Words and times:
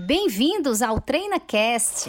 Bem-vindos 0.00 0.80
ao 0.80 1.00
TreinaCast. 1.00 2.08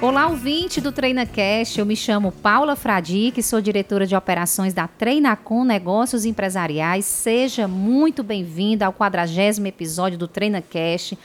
Olá, 0.00 0.28
ouvinte 0.28 0.80
do 0.80 0.92
TreinaCast. 0.92 1.80
Eu 1.80 1.84
me 1.84 1.96
chamo 1.96 2.30
Paula 2.30 2.76
Fradique, 2.76 3.42
sou 3.42 3.60
diretora 3.60 4.06
de 4.06 4.14
operações 4.14 4.72
da 4.72 4.86
Treinacom 4.86 5.64
Negócios 5.64 6.24
Empresariais. 6.24 7.04
Seja 7.06 7.66
muito 7.66 8.22
bem-vinda 8.22 8.86
ao 8.86 8.92
quadragésimo 8.92 9.66
episódio 9.66 10.16
do 10.16 10.28
TreinaCast. 10.28 11.18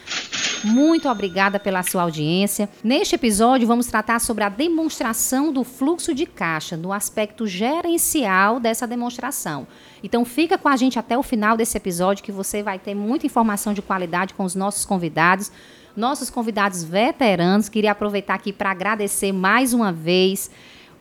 Muito 0.63 1.07
obrigada 1.07 1.59
pela 1.59 1.83
sua 1.83 2.01
audiência. 2.01 2.69
Neste 2.83 3.15
episódio, 3.15 3.67
vamos 3.67 3.87
tratar 3.87 4.19
sobre 4.19 4.43
a 4.43 4.49
demonstração 4.49 5.53
do 5.53 5.63
fluxo 5.63 6.13
de 6.13 6.25
caixa, 6.25 6.75
no 6.75 6.91
aspecto 6.91 7.45
gerencial 7.45 8.59
dessa 8.59 8.87
demonstração. 8.87 9.67
Então, 10.03 10.25
fica 10.25 10.57
com 10.57 10.67
a 10.67 10.75
gente 10.75 10.97
até 10.97 11.17
o 11.17 11.23
final 11.23 11.55
desse 11.55 11.77
episódio, 11.77 12.23
que 12.23 12.31
você 12.31 12.63
vai 12.63 12.79
ter 12.79 12.95
muita 12.95 13.25
informação 13.25 13.73
de 13.73 13.81
qualidade 13.81 14.33
com 14.33 14.43
os 14.43 14.55
nossos 14.55 14.85
convidados 14.85 15.51
nossos 15.95 16.29
convidados 16.29 16.83
veteranos. 16.83 17.67
Queria 17.67 17.91
aproveitar 17.91 18.35
aqui 18.35 18.53
para 18.53 18.69
agradecer 18.69 19.31
mais 19.31 19.73
uma 19.73 19.91
vez 19.91 20.51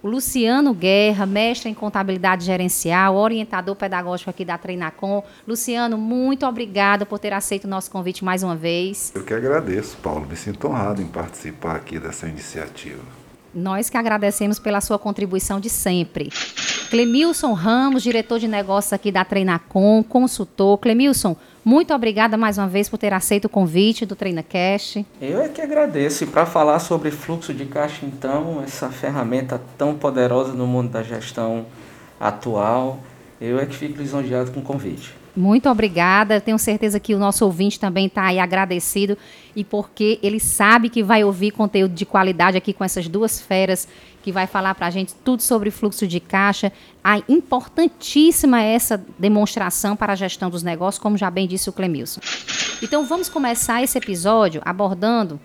o 0.03 0.09
Luciano 0.09 0.73
Guerra, 0.75 1.27
mestre 1.27 1.69
em 1.69 1.75
contabilidade 1.75 2.45
gerencial, 2.45 3.17
orientador 3.17 3.75
pedagógico 3.75 4.31
aqui 4.31 4.45
da 4.45 4.59
Treinacom. 4.59 5.23
Luciano, 5.47 5.97
muito 5.99 6.47
obrigada 6.47 7.05
por 7.05 7.19
ter 7.19 7.33
aceito 7.33 7.65
o 7.65 7.69
nosso 7.69 7.91
convite 7.91 8.25
mais 8.25 8.43
uma 8.43 8.55
vez. 8.55 9.13
Eu 9.15 9.25
que 9.25 9.35
agradeço, 9.35 9.97
Paulo. 9.99 10.27
Me 10.27 10.37
sinto 10.37 10.69
honrado 10.69 11.03
em 11.03 11.07
participar 11.07 11.77
aqui 11.77 11.99
dessa 11.99 12.29
iniciativa. 12.29 13.03
Nós 13.55 13.89
que 13.89 13.97
agradecemos 13.97 14.59
pela 14.59 14.81
sua 14.81 14.99
contribuição 14.99 15.59
de 15.59 15.71
sempre. 15.71 16.31
Clemilson 16.87 17.53
Ramos, 17.53 18.03
diretor 18.03 18.39
de 18.39 18.47
negócios 18.47 18.93
aqui 18.93 19.11
da 19.11 19.25
Treinacom, 19.25 20.03
consultor. 20.03 20.79
Clemilson, 20.79 21.37
muito 21.65 21.93
obrigada 21.93 22.37
mais 22.37 22.59
uma 22.59 22.69
vez 22.69 22.89
por 22.89 22.97
ter 22.97 23.13
aceito 23.13 23.47
o 23.47 23.49
convite 23.49 24.07
do 24.07 24.15
TreinaCast. 24.15 25.05
Eu 25.21 25.43
é 25.43 25.49
que 25.49 25.61
agradeço. 25.61 26.25
E 26.25 26.27
para 26.27 26.47
falar 26.47 26.79
sobre 26.79 27.11
fluxo 27.11 27.53
de 27.53 27.67
caixa, 27.67 28.07
então, 28.07 28.63
essa 28.63 28.89
ferramenta 28.89 29.61
tão 29.77 29.95
poderosa 29.95 30.53
no 30.53 30.67
mundo 30.67 30.91
da 30.91 31.03
gestão 31.03 31.67
atual, 32.21 33.01
eu 33.41 33.59
é 33.59 33.67
que 33.67 33.75
fico 33.75 33.99
lisonjeado 33.99 34.53
com 34.53 34.61
o 34.61 34.63
convite. 34.63 35.13
Muito 35.37 35.69
obrigada. 35.69 36.41
Tenho 36.41 36.59
certeza 36.59 36.99
que 36.99 37.15
o 37.15 37.19
nosso 37.19 37.45
ouvinte 37.45 37.79
também 37.79 38.07
está 38.07 38.25
aí 38.25 38.39
agradecido 38.39 39.19
e 39.55 39.63
porque 39.63 40.19
ele 40.23 40.41
sabe 40.41 40.89
que 40.89 41.03
vai 41.03 41.23
ouvir 41.23 41.51
conteúdo 41.51 41.93
de 41.93 42.07
qualidade 42.07 42.57
aqui 42.57 42.73
com 42.73 42.83
essas 42.83 43.07
duas 43.07 43.39
feras 43.39 43.87
que 44.23 44.33
vai 44.33 44.47
falar 44.47 44.75
para 44.75 44.87
a 44.87 44.91
gente 44.91 45.15
tudo 45.23 45.43
sobre 45.43 45.71
fluxo 45.71 46.07
de 46.07 46.21
caixa. 46.21 46.73
A 47.05 47.19
importantíssima 47.29 48.63
é 48.63 48.75
essa 48.75 49.05
demonstração 49.19 49.95
para 49.95 50.15
a 50.15 50.17
gestão 50.17 50.49
dos 50.49 50.63
negócios, 50.63 51.01
como 51.01 51.19
já 51.19 51.31
bem 51.31 51.47
disse 51.47 51.69
o 51.69 51.73
Clemilson. 51.73 52.21
Então 52.83 53.05
vamos 53.05 53.29
começar 53.29 53.83
esse 53.83 53.99
episódio 53.99 54.63
abordando 54.65 55.39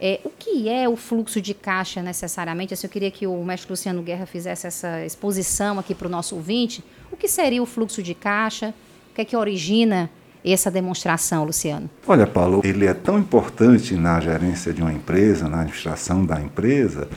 é, 0.00 0.20
o 0.24 0.30
que 0.30 0.68
é 0.68 0.88
o 0.88 0.94
fluxo 0.94 1.40
de 1.40 1.54
caixa 1.54 2.02
necessariamente? 2.02 2.74
Assim, 2.74 2.86
eu 2.86 2.90
queria 2.90 3.10
que 3.10 3.26
o 3.26 3.42
mestre 3.42 3.70
Luciano 3.70 4.02
Guerra 4.02 4.26
fizesse 4.26 4.66
essa 4.66 5.04
exposição 5.04 5.78
aqui 5.78 5.94
para 5.94 6.06
o 6.06 6.10
nosso 6.10 6.36
ouvinte. 6.36 6.84
O 7.10 7.16
que 7.16 7.26
seria 7.26 7.62
o 7.62 7.66
fluxo 7.66 8.02
de 8.02 8.14
caixa? 8.14 8.74
Que 9.18 9.22
é 9.22 9.24
que 9.24 9.36
origina 9.36 10.08
essa 10.44 10.70
demonstração, 10.70 11.42
Luciano? 11.42 11.90
Olha, 12.06 12.24
Paulo, 12.24 12.60
ele 12.62 12.86
é 12.86 12.94
tão 12.94 13.18
importante 13.18 13.96
na 13.96 14.20
gerência 14.20 14.72
de 14.72 14.80
uma 14.80 14.92
empresa, 14.92 15.48
na 15.48 15.56
administração 15.56 16.24
da 16.24 16.40
empresa, 16.40 17.08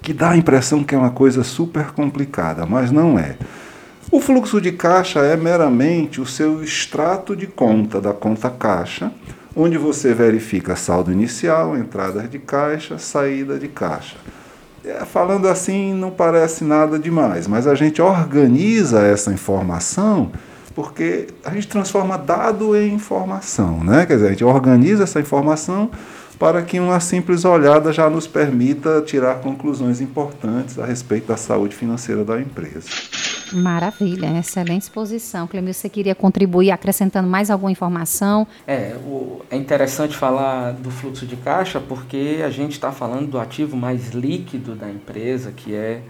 que 0.00 0.12
dá 0.12 0.30
a 0.30 0.36
impressão 0.36 0.84
que 0.84 0.94
é 0.94 0.98
uma 0.98 1.10
coisa 1.10 1.42
super 1.42 1.90
complicada, 1.90 2.64
mas 2.66 2.92
não 2.92 3.18
é. 3.18 3.36
O 4.12 4.20
fluxo 4.20 4.60
de 4.60 4.70
caixa 4.70 5.18
é 5.20 5.36
meramente 5.36 6.20
o 6.20 6.26
seu 6.26 6.62
extrato 6.62 7.34
de 7.34 7.48
conta 7.48 8.00
da 8.00 8.12
conta 8.12 8.48
caixa, 8.48 9.10
onde 9.56 9.76
você 9.76 10.14
verifica 10.14 10.76
saldo 10.76 11.10
inicial, 11.10 11.76
entradas 11.76 12.30
de 12.30 12.38
caixa, 12.38 12.96
saída 12.96 13.58
de 13.58 13.66
caixa. 13.66 14.16
É, 14.84 15.04
falando 15.04 15.48
assim, 15.48 15.92
não 15.94 16.12
parece 16.12 16.62
nada 16.62 16.96
demais, 16.96 17.48
mas 17.48 17.66
a 17.66 17.74
gente 17.74 18.00
organiza 18.00 19.02
essa 19.02 19.32
informação 19.32 20.30
porque 20.74 21.28
a 21.44 21.50
gente 21.50 21.68
transforma 21.68 22.16
dado 22.16 22.76
em 22.76 22.94
informação, 22.94 23.82
né? 23.82 24.06
Quer 24.06 24.14
dizer, 24.14 24.26
a 24.26 24.30
gente 24.30 24.44
organiza 24.44 25.04
essa 25.04 25.20
informação 25.20 25.90
para 26.38 26.62
que 26.62 26.80
uma 26.80 26.98
simples 27.00 27.44
olhada 27.44 27.92
já 27.92 28.08
nos 28.08 28.26
permita 28.26 29.02
tirar 29.02 29.40
conclusões 29.40 30.00
importantes 30.00 30.78
a 30.78 30.86
respeito 30.86 31.26
da 31.26 31.36
saúde 31.36 31.76
financeira 31.76 32.24
da 32.24 32.40
empresa. 32.40 32.88
Maravilha, 33.52 34.38
excelente 34.38 34.82
exposição. 34.82 35.46
Clemil, 35.46 35.74
você 35.74 35.88
queria 35.88 36.14
contribuir 36.14 36.70
acrescentando 36.70 37.28
mais 37.28 37.50
alguma 37.50 37.70
informação? 37.70 38.46
É, 38.66 38.96
o, 39.04 39.42
é 39.50 39.56
interessante 39.56 40.16
falar 40.16 40.72
do 40.72 40.90
fluxo 40.90 41.26
de 41.26 41.36
caixa 41.36 41.80
porque 41.80 42.40
a 42.42 42.48
gente 42.48 42.72
está 42.72 42.92
falando 42.92 43.26
do 43.28 43.38
ativo 43.38 43.76
mais 43.76 44.10
líquido 44.10 44.74
da 44.74 44.88
empresa, 44.88 45.52
que 45.52 45.74
é 45.74 46.00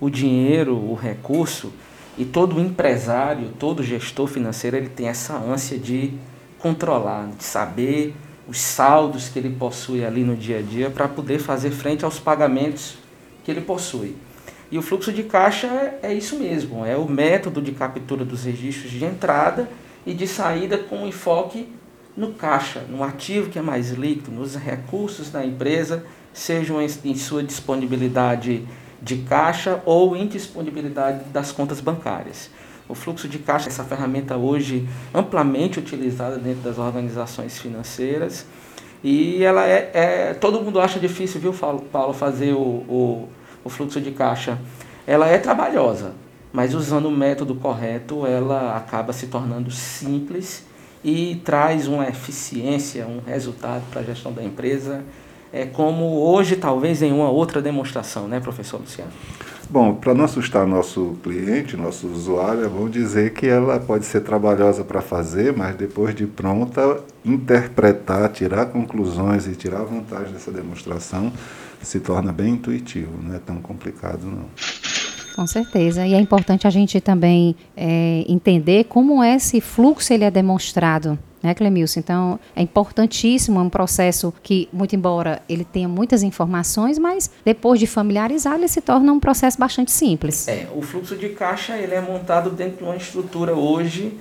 o 0.00 0.10
dinheiro, 0.10 0.74
o 0.74 0.94
recurso 0.94 1.72
e 2.18 2.24
todo 2.24 2.60
empresário, 2.60 3.50
todo 3.58 3.82
gestor 3.82 4.26
financeiro, 4.26 4.76
ele 4.76 4.88
tem 4.88 5.08
essa 5.08 5.36
ânsia 5.36 5.78
de 5.78 6.12
controlar, 6.58 7.28
de 7.36 7.44
saber 7.44 8.14
os 8.48 8.58
saldos 8.58 9.28
que 9.28 9.38
ele 9.38 9.50
possui 9.50 10.04
ali 10.04 10.22
no 10.22 10.36
dia 10.36 10.58
a 10.58 10.62
dia 10.62 10.88
para 10.88 11.08
poder 11.08 11.38
fazer 11.38 11.70
frente 11.70 12.04
aos 12.04 12.18
pagamentos 12.18 12.96
que 13.44 13.50
ele 13.50 13.60
possui. 13.60 14.16
E 14.70 14.78
o 14.78 14.82
fluxo 14.82 15.12
de 15.12 15.24
caixa 15.24 15.66
é, 15.66 16.00
é 16.02 16.14
isso 16.14 16.36
mesmo, 16.38 16.84
é 16.84 16.96
o 16.96 17.08
método 17.08 17.60
de 17.60 17.72
captura 17.72 18.24
dos 18.24 18.44
registros 18.44 18.90
de 18.90 19.04
entrada 19.04 19.68
e 20.04 20.14
de 20.14 20.26
saída 20.26 20.78
com 20.78 21.06
enfoque 21.06 21.68
no 22.16 22.32
caixa, 22.32 22.80
no 22.88 23.02
ativo 23.04 23.50
que 23.50 23.58
é 23.58 23.62
mais 23.62 23.90
líquido, 23.90 24.30
nos 24.30 24.56
recursos 24.56 25.30
da 25.30 25.44
empresa, 25.44 26.04
sejam 26.32 26.80
em 26.80 27.14
sua 27.14 27.42
disponibilidade 27.42 28.66
de 29.02 29.18
caixa 29.18 29.80
ou 29.84 30.16
indisponibilidade 30.16 31.24
das 31.30 31.52
contas 31.52 31.80
bancárias. 31.80 32.50
O 32.88 32.94
fluxo 32.94 33.28
de 33.28 33.38
caixa, 33.38 33.68
essa 33.68 33.84
ferramenta 33.84 34.36
hoje 34.36 34.88
amplamente 35.12 35.78
utilizada 35.78 36.38
dentro 36.38 36.62
das 36.62 36.78
organizações 36.78 37.58
financeiras 37.58 38.46
e 39.02 39.42
ela 39.44 39.66
é, 39.66 39.90
é 39.92 40.34
todo 40.34 40.60
mundo 40.60 40.80
acha 40.80 40.98
difícil, 40.98 41.40
viu, 41.40 41.52
Paulo, 41.52 42.12
fazer 42.12 42.52
o, 42.52 42.58
o, 42.58 43.28
o 43.64 43.68
fluxo 43.68 44.00
de 44.00 44.12
caixa. 44.12 44.58
Ela 45.06 45.28
é 45.28 45.38
trabalhosa, 45.38 46.14
mas 46.52 46.74
usando 46.74 47.06
o 47.06 47.10
método 47.10 47.54
correto, 47.54 48.26
ela 48.26 48.76
acaba 48.76 49.12
se 49.12 49.26
tornando 49.26 49.70
simples 49.70 50.64
e 51.04 51.40
traz 51.44 51.86
uma 51.86 52.08
eficiência, 52.08 53.06
um 53.06 53.20
resultado 53.24 53.84
para 53.90 54.00
a 54.00 54.04
gestão 54.04 54.32
da 54.32 54.42
empresa 54.42 55.04
é, 55.56 55.64
como 55.64 56.20
hoje, 56.20 56.56
talvez, 56.56 57.00
em 57.00 57.12
uma 57.12 57.30
outra 57.30 57.62
demonstração, 57.62 58.28
né, 58.28 58.40
professor 58.40 58.78
Luciano? 58.78 59.10
Bom, 59.70 59.94
para 59.94 60.14
não 60.14 60.26
assustar 60.26 60.66
nosso 60.66 61.16
cliente, 61.22 61.76
nosso 61.76 62.06
usuário, 62.06 62.64
é 62.64 62.68
bom 62.68 62.88
dizer 62.88 63.32
que 63.32 63.46
ela 63.48 63.80
pode 63.80 64.04
ser 64.04 64.20
trabalhosa 64.20 64.84
para 64.84 65.00
fazer, 65.00 65.56
mas 65.56 65.74
depois 65.74 66.14
de 66.14 66.26
pronta, 66.26 67.00
interpretar, 67.24 68.28
tirar 68.28 68.66
conclusões 68.66 69.48
e 69.48 69.56
tirar 69.56 69.82
vantagem 69.82 70.32
dessa 70.32 70.52
demonstração 70.52 71.32
se 71.82 71.98
torna 72.00 72.32
bem 72.32 72.54
intuitivo, 72.54 73.10
não 73.22 73.34
é 73.34 73.38
tão 73.38 73.56
complicado 73.56 74.24
não. 74.26 74.46
Com 75.34 75.46
certeza. 75.46 76.06
E 76.06 76.14
é 76.14 76.20
importante 76.20 76.66
a 76.66 76.70
gente 76.70 77.00
também 77.00 77.56
é, 77.76 78.24
entender 78.28 78.84
como 78.84 79.22
esse 79.22 79.60
fluxo 79.60 80.12
ele 80.12 80.24
é 80.24 80.30
demonstrado 80.30 81.18
né, 81.42 81.54
Clemilson? 81.54 82.00
Então, 82.00 82.40
é 82.54 82.62
importantíssimo, 82.62 83.58
é 83.58 83.62
um 83.62 83.70
processo 83.70 84.32
que, 84.42 84.68
muito 84.72 84.94
embora 84.96 85.42
ele 85.48 85.64
tenha 85.64 85.88
muitas 85.88 86.22
informações, 86.22 86.98
mas 86.98 87.30
depois 87.44 87.78
de 87.80 87.86
familiarizar, 87.86 88.54
ele 88.54 88.68
se 88.68 88.80
torna 88.80 89.12
um 89.12 89.20
processo 89.20 89.58
bastante 89.58 89.92
simples. 89.92 90.48
É, 90.48 90.68
o 90.74 90.82
fluxo 90.82 91.16
de 91.16 91.30
caixa 91.30 91.76
ele 91.76 91.94
é 91.94 92.00
montado 92.00 92.50
dentro 92.50 92.78
de 92.78 92.84
uma 92.84 92.96
estrutura 92.96 93.54
hoje 93.54 94.18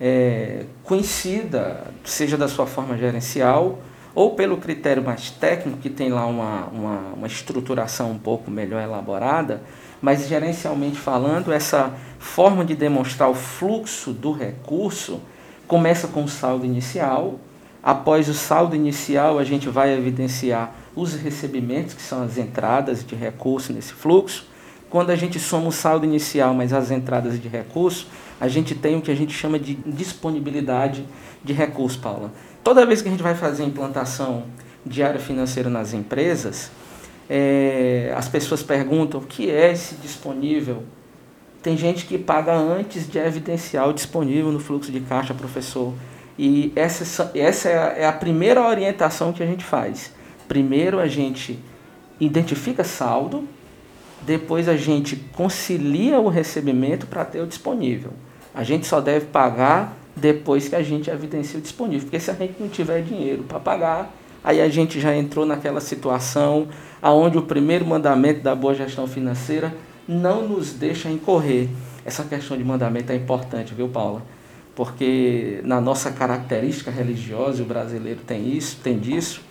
é, 0.00 0.64
conhecida, 0.84 1.84
seja 2.04 2.36
da 2.36 2.48
sua 2.48 2.66
forma 2.66 2.96
gerencial 2.96 3.78
ou 4.14 4.34
pelo 4.34 4.56
critério 4.56 5.02
mais 5.02 5.30
técnico, 5.30 5.78
que 5.78 5.88
tem 5.88 6.10
lá 6.10 6.26
uma, 6.26 6.66
uma, 6.66 6.98
uma 7.16 7.26
estruturação 7.26 8.10
um 8.10 8.18
pouco 8.18 8.50
melhor 8.50 8.82
elaborada, 8.82 9.62
mas 10.02 10.26
gerencialmente 10.26 10.98
falando, 10.98 11.52
essa 11.52 11.94
forma 12.18 12.64
de 12.64 12.74
demonstrar 12.74 13.28
o 13.28 13.34
fluxo 13.34 14.12
do 14.12 14.32
recurso 14.32 15.20
começa 15.68 16.08
com 16.08 16.24
o 16.24 16.28
saldo 16.28 16.64
inicial. 16.64 17.38
Após 17.80 18.28
o 18.28 18.34
saldo 18.34 18.74
inicial, 18.74 19.38
a 19.38 19.44
gente 19.44 19.68
vai 19.68 19.96
evidenciar 19.96 20.74
os 20.96 21.14
recebimentos, 21.14 21.94
que 21.94 22.02
são 22.02 22.24
as 22.24 22.36
entradas 22.36 23.06
de 23.06 23.14
recurso 23.14 23.72
nesse 23.72 23.92
fluxo. 23.92 24.48
Quando 24.90 25.10
a 25.10 25.16
gente 25.16 25.38
soma 25.38 25.68
o 25.68 25.72
saldo 25.72 26.04
inicial 26.04 26.52
mais 26.54 26.72
as 26.72 26.90
entradas 26.90 27.40
de 27.40 27.46
recurso, 27.46 28.08
a 28.40 28.48
gente 28.48 28.74
tem 28.74 28.96
o 28.96 29.02
que 29.02 29.10
a 29.10 29.14
gente 29.14 29.32
chama 29.32 29.58
de 29.58 29.74
disponibilidade 29.86 31.06
de 31.44 31.52
recurso, 31.52 32.00
Paula. 32.00 32.32
Toda 32.64 32.84
vez 32.84 33.00
que 33.00 33.08
a 33.08 33.10
gente 33.10 33.22
vai 33.22 33.34
fazer 33.34 33.62
implantação 33.64 34.44
de 34.84 35.02
área 35.02 35.20
financeira 35.20 35.70
nas 35.70 35.92
empresas, 35.92 36.70
É, 37.30 38.10
as 38.16 38.26
pessoas 38.26 38.62
perguntam 38.62 39.20
o 39.20 39.22
que 39.22 39.50
é 39.50 39.70
esse 39.70 39.96
disponível. 39.96 40.82
Tem 41.68 41.76
gente 41.76 42.06
que 42.06 42.16
paga 42.16 42.56
antes 42.56 43.06
de 43.06 43.18
evidenciar 43.18 43.86
o 43.90 43.92
disponível 43.92 44.50
no 44.50 44.58
fluxo 44.58 44.90
de 44.90 45.00
caixa, 45.00 45.34
professor. 45.34 45.92
E 46.38 46.72
essa, 46.74 47.30
essa 47.34 47.68
é, 47.68 47.76
a, 47.76 47.98
é 47.98 48.06
a 48.06 48.12
primeira 48.14 48.66
orientação 48.66 49.34
que 49.34 49.42
a 49.42 49.46
gente 49.46 49.62
faz. 49.62 50.10
Primeiro 50.48 50.98
a 50.98 51.06
gente 51.06 51.58
identifica 52.18 52.82
saldo, 52.84 53.46
depois 54.22 54.66
a 54.66 54.78
gente 54.78 55.14
concilia 55.36 56.18
o 56.18 56.30
recebimento 56.30 57.06
para 57.06 57.22
ter 57.22 57.42
o 57.42 57.46
disponível. 57.46 58.12
A 58.54 58.64
gente 58.64 58.86
só 58.86 58.98
deve 58.98 59.26
pagar 59.26 59.94
depois 60.16 60.70
que 60.70 60.74
a 60.74 60.82
gente 60.82 61.10
evidencia 61.10 61.58
o 61.58 61.62
disponível, 61.62 62.06
porque 62.06 62.18
se 62.18 62.30
a 62.30 62.34
gente 62.34 62.54
não 62.58 62.68
tiver 62.70 63.02
dinheiro 63.02 63.42
para 63.42 63.60
pagar, 63.60 64.10
aí 64.42 64.58
a 64.62 64.70
gente 64.70 64.98
já 64.98 65.14
entrou 65.14 65.44
naquela 65.44 65.82
situação 65.82 66.68
aonde 67.02 67.36
o 67.36 67.42
primeiro 67.42 67.84
mandamento 67.84 68.40
da 68.40 68.54
boa 68.54 68.74
gestão 68.74 69.06
financeira 69.06 69.70
não 70.08 70.48
nos 70.48 70.72
deixa 70.72 71.10
incorrer. 71.10 71.68
Essa 72.04 72.24
questão 72.24 72.56
de 72.56 72.64
mandamento 72.64 73.12
é 73.12 73.14
importante, 73.14 73.74
viu, 73.74 73.88
Paula? 73.88 74.22
Porque 74.74 75.60
na 75.64 75.80
nossa 75.80 76.10
característica 76.10 76.90
religiosa, 76.90 77.62
o 77.62 77.66
brasileiro 77.66 78.20
tem 78.26 78.56
isso, 78.56 78.78
tem 78.82 78.98
disso. 78.98 79.42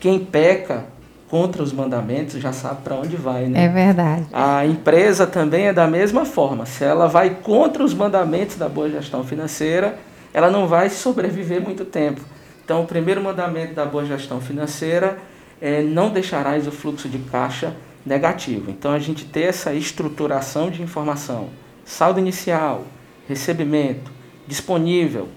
Quem 0.00 0.18
peca 0.18 0.86
contra 1.28 1.62
os 1.62 1.72
mandamentos 1.72 2.40
já 2.40 2.52
sabe 2.52 2.82
para 2.82 2.94
onde 2.94 3.16
vai, 3.16 3.46
né? 3.46 3.64
É 3.64 3.68
verdade. 3.68 4.26
A 4.32 4.64
empresa 4.64 5.26
também 5.26 5.66
é 5.66 5.72
da 5.72 5.86
mesma 5.86 6.24
forma. 6.24 6.64
Se 6.64 6.84
ela 6.84 7.08
vai 7.08 7.30
contra 7.42 7.82
os 7.82 7.92
mandamentos 7.92 8.56
da 8.56 8.68
boa 8.68 8.88
gestão 8.88 9.24
financeira, 9.24 9.98
ela 10.32 10.50
não 10.50 10.66
vai 10.66 10.88
sobreviver 10.88 11.60
muito 11.60 11.84
tempo. 11.84 12.20
Então, 12.64 12.82
o 12.82 12.86
primeiro 12.86 13.22
mandamento 13.22 13.74
da 13.74 13.84
boa 13.84 14.04
gestão 14.04 14.40
financeira 14.40 15.18
é 15.60 15.82
não 15.82 16.10
deixarás 16.10 16.66
o 16.66 16.72
fluxo 16.72 17.08
de 17.08 17.18
caixa 17.18 17.74
negativo. 18.04 18.70
Então, 18.70 18.92
a 18.92 18.98
gente 18.98 19.24
ter 19.24 19.42
essa 19.42 19.72
estruturação 19.72 20.70
de 20.70 20.82
informação, 20.82 21.50
saldo 21.84 22.20
inicial, 22.20 22.84
recebimento, 23.28 24.10
disponível, 24.46 25.28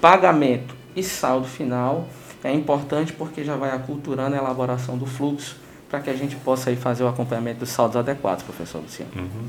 pagamento 0.00 0.74
e 0.94 1.02
saldo 1.02 1.46
final 1.46 2.08
é 2.42 2.52
importante 2.52 3.12
porque 3.12 3.44
já 3.44 3.56
vai 3.56 3.70
aculturando 3.70 4.34
a 4.34 4.38
elaboração 4.38 4.96
do 4.96 5.06
fluxo 5.06 5.56
para 5.90 6.00
que 6.00 6.08
a 6.08 6.14
gente 6.14 6.36
possa 6.36 6.70
aí 6.70 6.76
fazer 6.76 7.02
o 7.02 7.08
acompanhamento 7.08 7.60
dos 7.60 7.70
saldos 7.70 7.96
adequados, 7.96 8.44
professor 8.44 8.80
Luciano. 8.80 9.10
Uhum. 9.14 9.48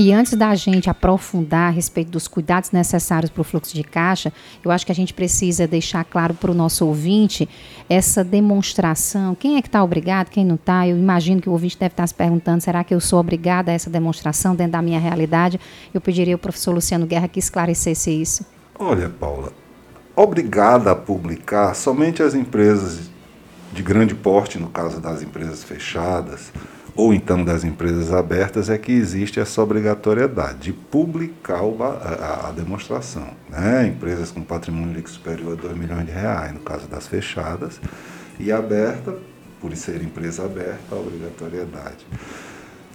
E 0.00 0.12
antes 0.12 0.34
da 0.34 0.54
gente 0.54 0.88
aprofundar 0.88 1.66
a 1.66 1.70
respeito 1.70 2.12
dos 2.12 2.28
cuidados 2.28 2.70
necessários 2.70 3.32
para 3.32 3.40
o 3.40 3.44
fluxo 3.44 3.74
de 3.74 3.82
caixa, 3.82 4.32
eu 4.64 4.70
acho 4.70 4.86
que 4.86 4.92
a 4.92 4.94
gente 4.94 5.12
precisa 5.12 5.66
deixar 5.66 6.04
claro 6.04 6.34
para 6.34 6.52
o 6.52 6.54
nosso 6.54 6.86
ouvinte 6.86 7.48
essa 7.90 8.22
demonstração. 8.22 9.34
Quem 9.34 9.56
é 9.56 9.60
que 9.60 9.66
está 9.66 9.82
obrigado, 9.82 10.28
quem 10.30 10.44
não 10.44 10.54
está? 10.54 10.86
Eu 10.86 10.96
imagino 10.96 11.40
que 11.40 11.48
o 11.48 11.52
ouvinte 11.52 11.76
deve 11.76 11.94
estar 11.94 12.06
se 12.06 12.14
perguntando: 12.14 12.62
será 12.62 12.84
que 12.84 12.94
eu 12.94 13.00
sou 13.00 13.18
obrigada 13.18 13.72
a 13.72 13.74
essa 13.74 13.90
demonstração 13.90 14.54
dentro 14.54 14.74
da 14.74 14.82
minha 14.82 15.00
realidade? 15.00 15.58
Eu 15.92 16.00
pediria 16.00 16.36
ao 16.36 16.38
professor 16.38 16.72
Luciano 16.72 17.04
Guerra 17.04 17.26
que 17.26 17.40
esclarecesse 17.40 18.08
isso. 18.12 18.46
Olha, 18.78 19.08
Paula, 19.08 19.52
obrigada 20.14 20.92
a 20.92 20.94
publicar 20.94 21.74
somente 21.74 22.22
as 22.22 22.34
empresas 22.34 23.10
de 23.72 23.82
grande 23.82 24.14
porte, 24.14 24.60
no 24.60 24.68
caso 24.68 25.00
das 25.00 25.24
empresas 25.24 25.64
fechadas, 25.64 26.52
ou 26.98 27.14
então 27.14 27.44
das 27.44 27.62
empresas 27.62 28.12
abertas, 28.12 28.68
é 28.68 28.76
que 28.76 28.90
existe 28.90 29.38
essa 29.38 29.62
obrigatoriedade 29.62 30.58
de 30.58 30.72
publicar 30.72 31.60
a, 31.60 32.50
demonstração. 32.50 33.28
Né? 33.48 33.86
Empresas 33.86 34.32
com 34.32 34.42
patrimônio 34.42 34.94
líquido 34.94 35.10
superior 35.10 35.52
a 35.52 35.62
2 35.62 35.78
milhões 35.78 36.06
de 36.06 36.10
reais, 36.10 36.52
no 36.52 36.58
caso 36.58 36.88
das 36.88 37.06
fechadas, 37.06 37.80
e 38.40 38.50
aberta, 38.50 39.16
por 39.60 39.74
ser 39.76 40.02
empresa 40.02 40.44
aberta, 40.44 40.96
a 40.96 40.96
obrigatoriedade. 40.96 42.04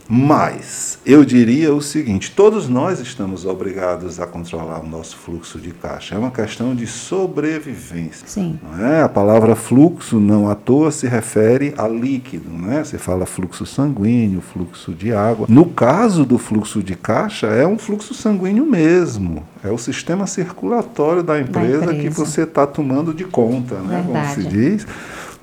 Mas 0.08 1.00
eu 1.06 1.24
diria 1.24 1.74
o 1.74 1.82
seguinte: 1.82 2.32
todos 2.32 2.68
nós 2.68 3.00
estamos 3.00 3.46
obrigados 3.46 4.20
a 4.20 4.28
controlar 4.28 4.82
o 4.82 4.88
nosso 4.88 5.18
fluxo 5.18 5.60
de 5.60 5.72
caixa. 5.72 6.16
É 6.16 6.18
uma 6.18 6.32
questão 6.32 6.76
de 6.76 6.86
sobrevivência. 6.86 8.28
Sim. 8.28 8.60
É? 8.80 9.02
A 9.02 9.10
palavra 9.10 9.56
fluxo 9.56 10.20
não 10.20 10.50
à 10.50 10.56
toa 10.56 10.92
se 10.92 11.08
refere 11.08 11.74
a 11.78 11.88
líquido. 11.88 12.50
Não 12.50 12.72
é? 12.72 12.84
Você 12.84 12.98
fala 12.98 13.26
fluxo 13.26 13.66
sanguíneo, 13.66 14.42
fluxo 14.42 14.94
de 14.94 15.14
água. 15.14 15.48
No 15.50 15.66
caso 15.66 16.26
do 16.26 16.38
fluxo 16.38 16.84
de 16.84 16.96
caixa, 16.96 17.48
é 17.48 17.66
um 17.66 17.78
fluxo 17.78 18.14
sanguíneo 18.14 18.66
mesmo. 18.66 19.44
É 19.64 19.72
o 19.72 19.78
sistema 19.78 20.28
circulatório 20.28 21.24
da 21.24 21.40
empresa, 21.40 21.86
da 21.86 21.94
empresa. 21.94 22.02
que 22.02 22.10
você 22.10 22.42
está 22.44 22.68
tomando 22.68 23.14
de 23.14 23.24
conta, 23.24 23.76
né? 23.76 24.04
como 24.06 24.26
se 24.34 24.44
diz, 24.48 24.86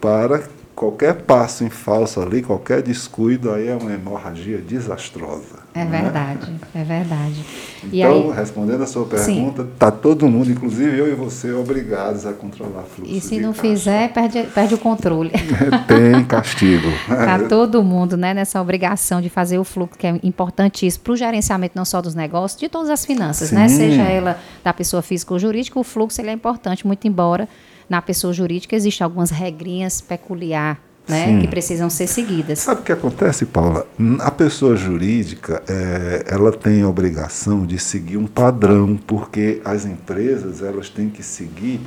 para 0.01 0.43
qualquer 0.81 1.13
passo 1.13 1.63
em 1.63 1.69
falso 1.69 2.23
ali, 2.23 2.41
qualquer 2.41 2.81
descuido, 2.81 3.53
aí 3.53 3.69
é 3.69 3.77
uma 3.77 3.93
hemorragia 3.93 4.57
desastrosa. 4.57 5.61
É 5.75 5.85
né? 5.85 6.01
verdade, 6.01 6.53
é 6.75 6.83
verdade. 6.83 7.45
Então, 7.85 8.31
aí, 8.31 8.37
respondendo 8.37 8.83
a 8.83 8.87
sua 8.87 9.05
pergunta, 9.05 9.61
está 9.61 9.91
todo 9.91 10.27
mundo, 10.27 10.51
inclusive 10.51 10.99
eu 10.99 11.13
e 11.13 11.15
você, 11.15 11.53
obrigados 11.53 12.25
a 12.25 12.33
controlar 12.33 12.85
fluxo. 12.85 13.13
E 13.13 13.21
se 13.21 13.39
não 13.39 13.53
caixa. 13.53 13.69
fizer, 13.69 14.13
perde, 14.15 14.43
perde 14.55 14.75
o 14.75 14.79
controle. 14.79 15.31
Tem 15.87 16.25
castigo. 16.25 16.89
Está 16.89 17.39
todo 17.47 17.83
mundo 17.83 18.17
né, 18.17 18.33
nessa 18.33 18.59
obrigação 18.59 19.21
de 19.21 19.29
fazer 19.29 19.59
o 19.59 19.65
fluxo, 19.65 19.99
que 19.99 20.07
é 20.07 20.19
importantíssimo 20.23 21.05
para 21.05 21.13
o 21.13 21.17
gerenciamento 21.17 21.75
não 21.77 21.85
só 21.85 22.01
dos 22.01 22.15
negócios, 22.15 22.59
de 22.59 22.71
todas 22.71 22.89
as 22.89 23.05
finanças, 23.05 23.53
né? 23.53 23.69
seja 23.69 24.03
ela 24.05 24.39
da 24.65 24.73
pessoa 24.73 25.03
física 25.03 25.35
ou 25.35 25.39
jurídica, 25.39 25.79
o 25.79 25.85
fluxo 25.85 26.23
ele 26.23 26.31
é 26.31 26.33
importante, 26.33 26.87
muito 26.87 27.07
embora 27.07 27.47
na 27.91 28.01
pessoa 28.01 28.33
jurídica 28.33 28.77
existem 28.77 29.05
algumas 29.05 29.31
regrinhas 29.31 30.01
peculiar 30.01 30.81
né, 31.09 31.41
que 31.41 31.49
precisam 31.49 31.91
ser 31.91 32.07
seguidas. 32.07 32.61
Sabe 32.61 32.83
o 32.83 32.85
que 32.85 32.93
acontece, 32.93 33.45
Paula? 33.45 33.85
A 34.21 34.31
pessoa 34.31 34.77
jurídica, 34.77 35.61
é, 35.69 36.25
ela 36.29 36.53
tem 36.53 36.83
a 36.83 36.89
obrigação 36.89 37.67
de 37.67 37.81
seguir 37.81 38.17
um 38.17 38.29
padrão, 38.29 38.97
porque 38.97 39.61
as 39.65 39.85
empresas 39.85 40.63
elas 40.63 40.89
têm 40.89 41.11
que 41.11 41.23
seguir 41.23 41.81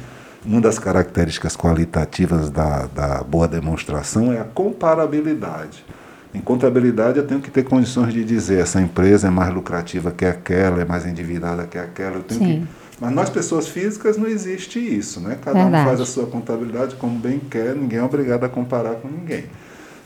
uma 0.46 0.60
das 0.60 0.78
características 0.78 1.56
qualitativas 1.56 2.50
da, 2.50 2.86
da 2.88 3.24
boa 3.24 3.48
demonstração 3.48 4.34
é 4.34 4.42
a 4.42 4.44
comparabilidade. 4.44 5.86
Em 6.34 6.42
contabilidade, 6.42 7.18
eu 7.18 7.26
tenho 7.26 7.40
que 7.40 7.50
ter 7.50 7.64
condições 7.64 8.14
de 8.14 8.26
dizer 8.26 8.60
essa 8.60 8.82
empresa 8.82 9.28
é 9.28 9.32
mais 9.32 9.54
lucrativa 9.54 10.12
que 10.12 10.26
aquela, 10.26 10.82
é 10.82 10.86
mais 10.86 11.06
endividada 11.06 11.66
que 11.66 11.78
aquela. 11.78 12.18
Eu 12.18 12.24
tenho 12.24 12.42
Sim. 12.42 12.62
que 12.62 12.83
mas 13.04 13.12
nós, 13.12 13.30
pessoas 13.30 13.68
físicas, 13.68 14.16
não 14.16 14.28
existe 14.28 14.80
isso, 14.80 15.20
né? 15.20 15.38
Cada 15.44 15.62
Verdade. 15.62 15.84
um 15.84 15.86
faz 15.90 16.00
a 16.00 16.06
sua 16.06 16.26
contabilidade 16.26 16.96
como 16.96 17.20
bem 17.20 17.38
quer, 17.38 17.76
ninguém 17.76 18.00
é 18.00 18.04
obrigado 18.04 18.46
a 18.46 18.50
comparar 18.50 18.96
com 18.96 19.10
ninguém. 19.10 19.44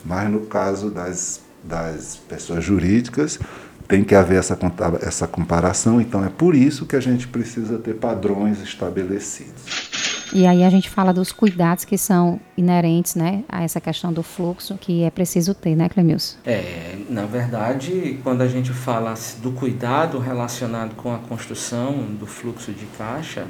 Mas 0.03 0.27
no 0.31 0.47
caso 0.47 0.89
das, 0.89 1.39
das 1.63 2.15
pessoas 2.27 2.63
jurídicas, 2.63 3.39
tem 3.87 4.03
que 4.03 4.15
haver 4.15 4.39
essa, 4.39 4.57
essa 5.03 5.27
comparação, 5.27 6.01
então 6.01 6.25
é 6.25 6.29
por 6.29 6.55
isso 6.55 6.87
que 6.87 6.95
a 6.95 6.99
gente 6.99 7.27
precisa 7.27 7.77
ter 7.77 7.93
padrões 7.93 8.63
estabelecidos. 8.63 10.16
E 10.33 10.45
aí 10.45 10.63
a 10.63 10.69
gente 10.69 10.89
fala 10.89 11.13
dos 11.13 11.31
cuidados 11.31 11.85
que 11.85 11.97
são 11.97 12.39
inerentes 12.57 13.15
né, 13.15 13.43
a 13.47 13.63
essa 13.63 13.79
questão 13.79 14.11
do 14.11 14.21
fluxo 14.21 14.77
que 14.77 15.03
é 15.03 15.09
preciso 15.09 15.53
ter, 15.53 15.75
né, 15.75 15.87
Clemilson? 15.89 16.37
É, 16.45 16.97
na 17.09 17.25
verdade, 17.25 18.19
quando 18.23 18.41
a 18.41 18.47
gente 18.47 18.71
fala 18.71 19.13
do 19.41 19.51
cuidado 19.51 20.19
relacionado 20.19 20.95
com 20.95 21.13
a 21.13 21.17
construção 21.19 21.93
do 22.19 22.25
fluxo 22.25 22.71
de 22.71 22.85
caixa, 22.97 23.45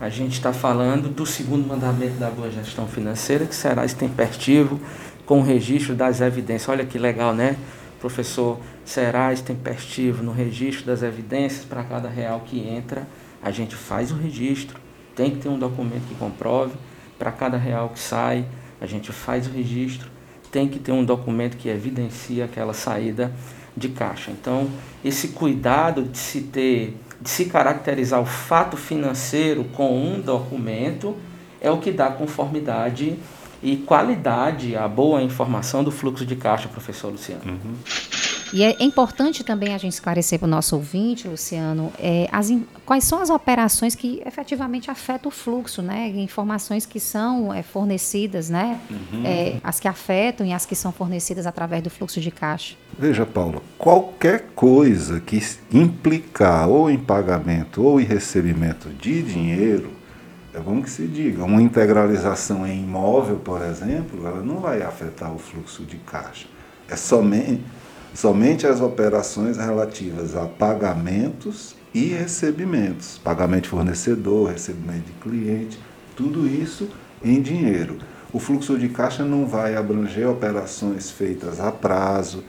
a 0.00 0.08
gente 0.08 0.34
está 0.34 0.52
falando 0.52 1.08
do 1.08 1.24
segundo 1.24 1.66
mandamento 1.66 2.16
da 2.16 2.30
boa 2.30 2.50
gestão 2.50 2.86
financeira, 2.86 3.46
que 3.46 3.54
será 3.54 3.84
extempertivo 3.84 4.80
com 5.24 5.40
o 5.40 5.42
registro 5.42 5.94
das 5.94 6.20
evidências. 6.20 6.68
Olha 6.68 6.84
que 6.84 6.98
legal, 6.98 7.34
né? 7.34 7.56
Professor, 8.00 8.58
será 8.84 9.32
extempertivo 9.32 10.22
no 10.22 10.32
registro 10.32 10.84
das 10.84 11.02
evidências 11.02 11.64
para 11.64 11.82
cada 11.82 12.08
real 12.08 12.40
que 12.44 12.60
entra. 12.60 13.06
A 13.42 13.50
gente 13.50 13.74
faz 13.74 14.12
o 14.12 14.14
registro 14.14 14.83
tem 15.14 15.30
que 15.30 15.38
ter 15.38 15.48
um 15.48 15.58
documento 15.58 16.06
que 16.08 16.14
comprove 16.14 16.74
para 17.18 17.30
cada 17.30 17.56
real 17.56 17.90
que 17.90 17.98
sai, 17.98 18.44
a 18.80 18.86
gente 18.86 19.12
faz 19.12 19.46
o 19.46 19.50
registro, 19.50 20.08
tem 20.50 20.68
que 20.68 20.78
ter 20.78 20.92
um 20.92 21.04
documento 21.04 21.56
que 21.56 21.68
evidencia 21.68 22.44
aquela 22.44 22.74
saída 22.74 23.32
de 23.76 23.88
caixa. 23.88 24.30
Então, 24.30 24.68
esse 25.04 25.28
cuidado 25.28 26.02
de 26.02 26.18
se 26.18 26.42
ter, 26.42 26.96
de 27.20 27.28
se 27.28 27.46
caracterizar 27.46 28.20
o 28.20 28.26
fato 28.26 28.76
financeiro 28.76 29.64
com 29.64 29.96
um 29.96 30.20
documento 30.20 31.16
é 31.60 31.70
o 31.70 31.78
que 31.78 31.90
dá 31.90 32.10
conformidade 32.10 33.16
e 33.62 33.76
qualidade 33.76 34.76
à 34.76 34.86
boa 34.86 35.22
informação 35.22 35.82
do 35.82 35.90
fluxo 35.90 36.26
de 36.26 36.36
caixa, 36.36 36.68
professor 36.68 37.10
Luciano. 37.10 37.40
Uhum. 37.46 37.74
E 38.52 38.62
é 38.62 38.82
importante 38.82 39.42
também 39.42 39.74
a 39.74 39.78
gente 39.78 39.92
esclarecer 39.92 40.38
para 40.38 40.46
o 40.46 40.50
nosso 40.50 40.76
ouvinte, 40.76 41.26
Luciano, 41.26 41.92
é, 41.98 42.28
as, 42.30 42.52
quais 42.84 43.04
são 43.04 43.20
as 43.20 43.30
operações 43.30 43.94
que 43.94 44.22
efetivamente 44.24 44.90
afetam 44.90 45.28
o 45.28 45.32
fluxo, 45.32 45.82
né? 45.82 46.08
Informações 46.08 46.86
que 46.86 47.00
são 47.00 47.52
é, 47.52 47.62
fornecidas, 47.62 48.48
né? 48.48 48.80
Uhum. 48.90 49.22
É, 49.24 49.56
as 49.62 49.80
que 49.80 49.88
afetam 49.88 50.46
e 50.46 50.52
as 50.52 50.66
que 50.66 50.74
são 50.74 50.92
fornecidas 50.92 51.46
através 51.46 51.82
do 51.82 51.90
fluxo 51.90 52.20
de 52.20 52.30
caixa. 52.30 52.76
Veja, 52.98 53.26
Paulo, 53.26 53.62
qualquer 53.78 54.46
coisa 54.54 55.20
que 55.20 55.40
implicar 55.72 56.68
ou 56.68 56.90
em 56.90 56.98
pagamento 56.98 57.82
ou 57.82 58.00
em 58.00 58.04
recebimento 58.04 58.88
de 58.90 59.22
dinheiro 59.22 60.04
é 60.54 60.60
bom 60.60 60.80
que 60.80 60.88
se 60.88 61.08
diga, 61.08 61.42
uma 61.42 61.60
integralização 61.60 62.64
em 62.64 62.84
imóvel, 62.84 63.36
por 63.36 63.60
exemplo, 63.60 64.24
ela 64.24 64.40
não 64.40 64.60
vai 64.60 64.82
afetar 64.82 65.34
o 65.34 65.38
fluxo 65.38 65.82
de 65.82 65.96
caixa. 65.96 66.46
É 66.88 66.94
somente, 66.94 67.60
somente 68.14 68.66
as 68.66 68.80
operações 68.80 69.56
relativas 69.58 70.34
a 70.34 70.46
pagamentos 70.46 71.74
e 71.92 72.06
recebimentos. 72.06 73.18
Pagamento 73.18 73.64
de 73.64 73.68
fornecedor, 73.68 74.50
recebimento 74.50 75.06
de 75.06 75.12
cliente, 75.14 75.78
tudo 76.16 76.46
isso 76.46 76.88
em 77.22 77.42
dinheiro. 77.42 77.98
O 78.32 78.38
fluxo 78.38 78.78
de 78.78 78.88
caixa 78.88 79.24
não 79.24 79.46
vai 79.46 79.76
abranger 79.76 80.28
operações 80.28 81.10
feitas 81.10 81.60
a 81.60 81.70
prazo, 81.70 82.42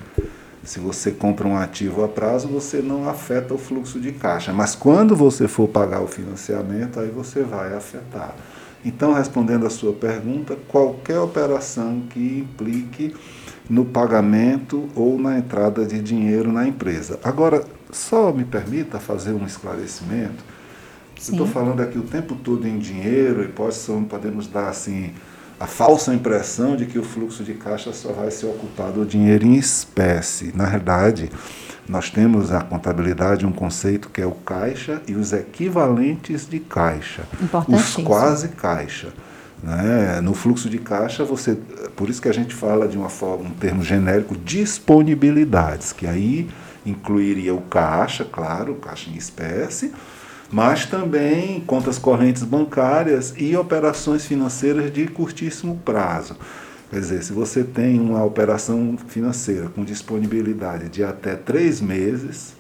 se 0.66 0.80
você 0.80 1.12
compra 1.12 1.48
um 1.48 1.56
ativo 1.56 2.04
a 2.04 2.08
prazo, 2.08 2.48
você 2.48 2.82
não 2.82 3.08
afeta 3.08 3.54
o 3.54 3.58
fluxo 3.58 4.00
de 4.00 4.12
caixa. 4.12 4.52
Mas 4.52 4.74
quando 4.74 5.16
você 5.16 5.48
for 5.48 5.68
pagar 5.68 6.02
o 6.02 6.08
financiamento, 6.08 7.00
aí 7.00 7.10
você 7.10 7.44
vai 7.44 7.76
afetar. 7.76 8.36
Então, 8.84 9.14
respondendo 9.14 9.68
a 9.68 9.70
sua 9.70 9.94
pergunta, 9.94 10.58
qualquer 10.68 11.20
operação 11.20 12.02
que 12.10 12.40
implique 12.40 13.16
no 13.70 13.86
pagamento 13.86 14.90
ou 14.96 15.20
na 15.20 15.38
entrada 15.38 15.86
de 15.86 16.02
dinheiro 16.02 16.52
na 16.52 16.68
empresa. 16.68 17.20
Agora, 17.24 17.64
só 17.92 18.32
me 18.32 18.44
permita 18.44 19.00
fazer 19.00 19.32
um 19.32 19.46
esclarecimento. 19.46 20.44
Estou 21.18 21.48
falando 21.48 21.82
aqui 21.82 21.98
o 21.98 22.04
tempo 22.04 22.36
todo 22.36 22.68
em 22.68 22.78
dinheiro 22.78 23.44
e 23.44 23.48
pode, 23.48 23.78
podemos 24.10 24.48
dar 24.48 24.70
assim 24.70 25.14
a 25.60 25.66
falsa 25.66 26.14
impressão 26.14 26.76
de 26.76 26.86
que 26.86 27.00
o 27.00 27.04
fluxo 27.04 27.44
de 27.44 27.54
caixa 27.54 27.94
só 27.94 28.12
vai 28.12 28.30
ser 28.30 28.48
ocupado 28.48 29.02
o 29.02 29.06
dinheiro 29.06 29.46
em 29.46 29.56
espécie. 29.56 30.52
Na 30.54 30.66
verdade, 30.66 31.32
nós 31.88 32.10
temos 32.10 32.52
a 32.52 32.62
contabilidade 32.62 33.46
um 33.46 33.52
conceito 33.52 34.10
que 34.10 34.22
é 34.22 34.26
o 34.26 34.32
caixa 34.32 35.02
e 35.08 35.14
os 35.14 35.32
equivalentes 35.32 36.48
de 36.48 36.60
caixa, 36.60 37.24
os 37.68 37.96
quase 37.98 38.50
caixa. 38.50 39.14
Né? 39.64 40.22
No 40.22 40.34
fluxo 40.34 40.70
de 40.70 40.78
caixa, 40.78 41.24
você, 41.24 41.58
por 41.96 42.10
isso 42.10 42.22
que 42.22 42.30
a 42.30 42.34
gente 42.34 42.54
fala 42.54 42.88
de 42.88 42.98
uma 42.98 43.10
forma, 43.10 43.46
um 43.46 43.52
termo 43.52 43.84
genérico, 43.84 44.36
disponibilidades, 44.36 45.92
que 45.92 46.06
aí 46.06 46.48
incluiria 46.86 47.54
o 47.54 47.62
caixa, 47.62 48.24
claro, 48.24 48.76
caixa 48.76 49.10
em 49.10 49.16
espécie, 49.16 49.92
mas 50.52 50.86
também 50.86 51.60
contas 51.62 51.98
correntes 51.98 52.44
bancárias 52.44 53.34
e 53.38 53.58
operações 53.58 54.26
financeiras 54.26 54.92
de 54.94 55.08
curtíssimo 55.08 55.80
prazo. 55.84 56.38
Quer 56.92 57.00
dizer, 57.00 57.24
se 57.24 57.34
você 57.34 57.64
tem 57.64 58.00
uma 58.00 58.24
operação 58.24 58.96
financeira 59.08 59.68
com 59.70 59.84
disponibilidade 59.84 60.88
de 60.88 61.04
até 61.04 61.36
três 61.36 61.82
meses, 61.82 62.55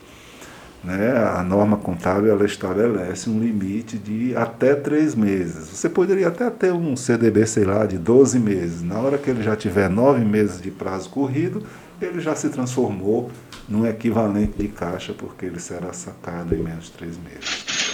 né, 0.86 1.18
a 1.18 1.44
norma 1.44 1.78
contábil 1.78 2.32
ela 2.32 2.46
estabelece 2.46 3.30
um 3.30 3.40
limite 3.40 3.98
de 3.98 4.36
até 4.36 4.76
três 4.76 5.16
meses. 5.16 5.70
Você 5.70 5.90
poderia 5.90 6.28
até 6.28 6.50
ter 6.50 6.72
um 6.72 6.96
CDB, 6.96 7.46
sei 7.48 7.66
lá, 7.66 7.86
de 7.86 7.98
12 7.98 8.40
meses. 8.40 8.84
Na 8.84 9.00
hora 9.00 9.18
que 9.18 9.30
ele 9.30 9.42
já 9.42 9.56
tiver 9.56 9.90
nove 9.90 10.24
meses 10.24 10.62
de 10.62 10.70
prazo 10.70 11.10
corrido, 11.10 11.64
ele 12.00 12.20
já 12.20 12.36
se 12.36 12.50
transformou 12.50 13.32
num 13.68 13.86
equivalente 13.86 14.54
de 14.58 14.68
caixa, 14.68 15.14
porque 15.14 15.46
ele 15.46 15.60
será 15.60 15.92
sacado 15.92 16.54
em 16.54 16.60
menos 16.60 16.86
de 16.86 16.92
três 16.92 17.18
meses. 17.18 17.85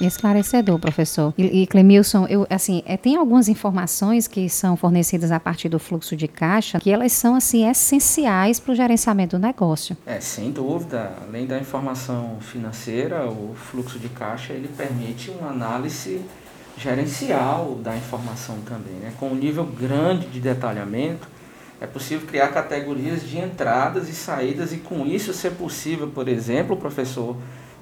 Esclarecedor, 0.00 0.78
professor. 0.78 1.34
E, 1.36 1.62
e 1.62 1.66
Clemilson, 1.66 2.26
eu, 2.26 2.46
assim, 2.48 2.82
é, 2.86 2.96
tem 2.96 3.16
algumas 3.16 3.48
informações 3.48 4.26
que 4.26 4.48
são 4.48 4.76
fornecidas 4.76 5.30
a 5.30 5.38
partir 5.38 5.68
do 5.68 5.78
fluxo 5.78 6.16
de 6.16 6.26
caixa 6.26 6.78
que 6.80 6.90
elas 6.90 7.12
são 7.12 7.34
assim 7.34 7.68
essenciais 7.68 8.58
para 8.58 8.72
o 8.72 8.74
gerenciamento 8.74 9.36
do 9.38 9.42
negócio. 9.42 9.96
É, 10.06 10.20
sem 10.20 10.50
dúvida. 10.50 11.12
Além 11.28 11.46
da 11.46 11.58
informação 11.58 12.38
financeira, 12.40 13.26
o 13.26 13.54
fluxo 13.54 13.98
de 13.98 14.08
caixa 14.08 14.52
ele 14.52 14.68
permite 14.68 15.30
uma 15.30 15.50
análise 15.50 16.20
gerencial 16.76 17.78
da 17.82 17.96
informação 17.96 18.56
também, 18.66 18.94
né? 18.94 19.12
Com 19.18 19.28
um 19.28 19.34
nível 19.34 19.64
grande 19.64 20.26
de 20.26 20.40
detalhamento, 20.40 21.28
é 21.80 21.86
possível 21.86 22.26
criar 22.26 22.48
categorias 22.48 23.22
de 23.22 23.38
entradas 23.38 24.08
e 24.08 24.14
saídas 24.14 24.72
e 24.72 24.78
com 24.78 25.06
isso 25.06 25.32
ser 25.32 25.52
possível, 25.52 26.08
por 26.08 26.28
exemplo, 26.28 26.76
professor, 26.76 27.36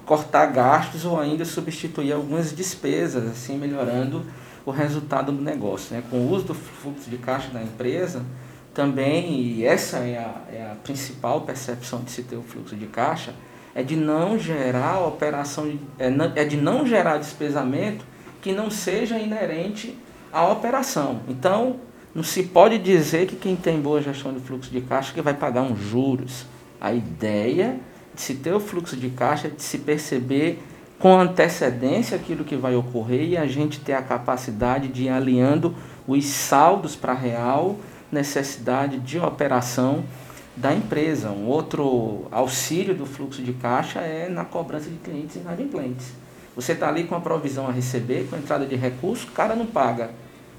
cortar 0.09 0.47
gastos 0.47 1.05
ou 1.05 1.19
ainda 1.19 1.45
substituir 1.45 2.11
algumas 2.11 2.51
despesas, 2.51 3.29
assim 3.29 3.59
melhorando 3.59 4.25
o 4.65 4.71
resultado 4.71 5.31
do 5.31 5.39
negócio. 5.39 5.95
Né? 5.95 6.01
Com 6.09 6.17
o 6.17 6.31
uso 6.31 6.45
do 6.45 6.55
fluxo 6.55 7.07
de 7.11 7.17
caixa 7.19 7.51
da 7.51 7.61
empresa, 7.61 8.25
também, 8.73 9.39
e 9.39 9.63
essa 9.63 9.97
é 9.97 10.17
a, 10.17 10.51
é 10.51 10.71
a 10.71 10.75
principal 10.83 11.41
percepção 11.41 12.01
de 12.01 12.09
se 12.09 12.23
ter 12.23 12.37
o 12.37 12.41
fluxo 12.41 12.75
de 12.75 12.87
caixa, 12.87 13.35
é 13.75 13.83
de 13.83 13.95
não 13.95 14.39
gerar 14.39 15.05
operação, 15.05 15.71
é, 15.99 16.11
é 16.41 16.43
de 16.43 16.57
não 16.57 16.87
gerar 16.87 17.19
despesamento 17.19 18.03
que 18.41 18.51
não 18.51 18.71
seja 18.71 19.19
inerente 19.19 19.95
à 20.33 20.49
operação. 20.49 21.19
Então, 21.27 21.81
não 22.15 22.23
se 22.23 22.41
pode 22.41 22.79
dizer 22.79 23.27
que 23.27 23.35
quem 23.35 23.55
tem 23.55 23.79
boa 23.79 24.01
gestão 24.01 24.33
de 24.33 24.39
fluxo 24.39 24.71
de 24.71 24.81
caixa 24.81 25.13
que 25.13 25.21
vai 25.21 25.35
pagar 25.35 25.61
uns 25.61 25.77
juros. 25.77 26.47
A 26.81 26.91
ideia 26.91 27.79
se 28.19 28.35
ter 28.35 28.53
o 28.53 28.59
fluxo 28.59 28.97
de 28.97 29.09
caixa, 29.09 29.49
de 29.49 29.63
se 29.63 29.77
perceber 29.77 30.61
com 30.99 31.17
antecedência 31.17 32.17
aquilo 32.17 32.43
que 32.43 32.57
vai 32.57 32.75
ocorrer 32.75 33.29
e 33.29 33.37
a 33.37 33.47
gente 33.47 33.79
ter 33.79 33.93
a 33.93 34.01
capacidade 34.01 34.89
de 34.89 35.03
ir 35.03 35.09
alinhando 35.09 35.73
os 36.05 36.25
saldos 36.25 36.97
para 36.97 37.13
a 37.13 37.15
real 37.15 37.77
necessidade 38.11 38.99
de 38.99 39.17
operação 39.17 40.03
da 40.53 40.73
empresa. 40.73 41.29
Um 41.29 41.45
outro 41.45 42.27
auxílio 42.29 42.93
do 42.93 43.05
fluxo 43.05 43.41
de 43.41 43.53
caixa 43.53 43.99
é 44.01 44.27
na 44.27 44.43
cobrança 44.43 44.89
de 44.89 44.97
clientes 44.97 45.37
inadimplentes. 45.37 46.07
Você 46.57 46.73
está 46.73 46.89
ali 46.89 47.05
com 47.05 47.15
a 47.15 47.21
provisão 47.21 47.69
a 47.69 47.71
receber, 47.71 48.27
com 48.29 48.35
a 48.35 48.39
entrada 48.39 48.65
de 48.65 48.75
recurso, 48.75 49.27
o 49.27 49.31
cara 49.31 49.55
não 49.55 49.65
paga. 49.65 50.09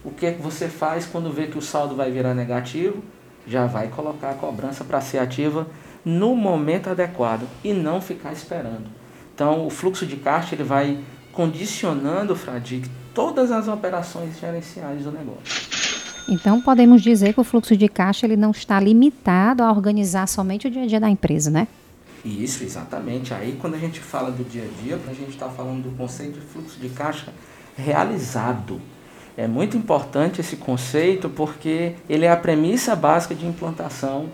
O 0.03 0.11
que, 0.11 0.25
é 0.25 0.33
que 0.33 0.41
você 0.41 0.67
faz 0.67 1.05
quando 1.05 1.31
vê 1.31 1.47
que 1.49 1.59
o 1.59 1.63
saldo 1.63 1.95
vai 1.95 2.11
virar 2.11 2.33
negativo? 2.33 3.03
Já 3.47 3.67
vai 3.67 3.89
colocar 3.89 4.31
a 4.31 4.35
cobrança 4.35 4.83
para 4.83 5.03
ser 5.03 5.19
ativa 5.19 5.67
no 6.05 6.35
momento 6.35 6.91
adequado 6.91 7.47
e 7.63 7.73
não 7.73 8.01
ficar 8.01 8.33
esperando. 8.33 8.87
Então, 9.35 9.67
o 9.67 9.71
fluxo 9.71 10.07
de 10.07 10.17
caixa 10.17 10.55
ele 10.55 10.65
vai 10.65 10.99
condicionando, 11.33 12.37
Fradic, 12.37 12.89
todas 13.15 13.51
as 13.51 13.69
operações 13.69 14.39
gerenciais 14.39 15.05
do 15.05 15.13
negócio. 15.13 15.71
Então, 16.29 16.61
podemos 16.61 17.03
dizer 17.03 17.33
que 17.33 17.41
o 17.41 17.45
fluxo 17.45 17.77
de 17.77 17.89
caixa 17.89 18.27
ele 18.27 18.37
não 18.37 18.51
está 18.51 18.79
limitado 18.79 19.63
a 19.63 19.71
organizar 19.71 20.27
somente 20.29 20.67
o 20.69 20.71
dia 20.71 20.83
a 20.83 20.87
dia 20.87 21.01
da 21.01 21.09
empresa, 21.09 21.51
né? 21.51 21.67
Isso, 22.25 22.63
exatamente. 22.63 23.33
Aí, 23.33 23.57
quando 23.61 23.75
a 23.75 23.79
gente 23.79 24.01
fala 24.01 24.31
do 24.31 24.45
dia 24.45 24.65
a 24.65 24.83
dia, 24.83 24.99
a 25.09 25.15
gente 25.15 25.31
está 25.31 25.49
falando 25.49 25.85
do 25.85 25.97
conceito 25.97 26.39
de 26.39 26.47
fluxo 26.47 26.79
de 26.79 26.89
caixa 26.91 27.33
realizado. 27.77 28.81
É 29.37 29.49
muito 29.49 29.77
importante 29.77 30.41
esse 30.41 30.57
conceito 30.57 31.29
porque 31.29 31.95
ele 32.09 32.27
é 32.27 32.31
a 32.31 32.37
premissa 32.37 32.95
básica 32.95 33.35
de 33.35 33.47
implantação 33.47 34.29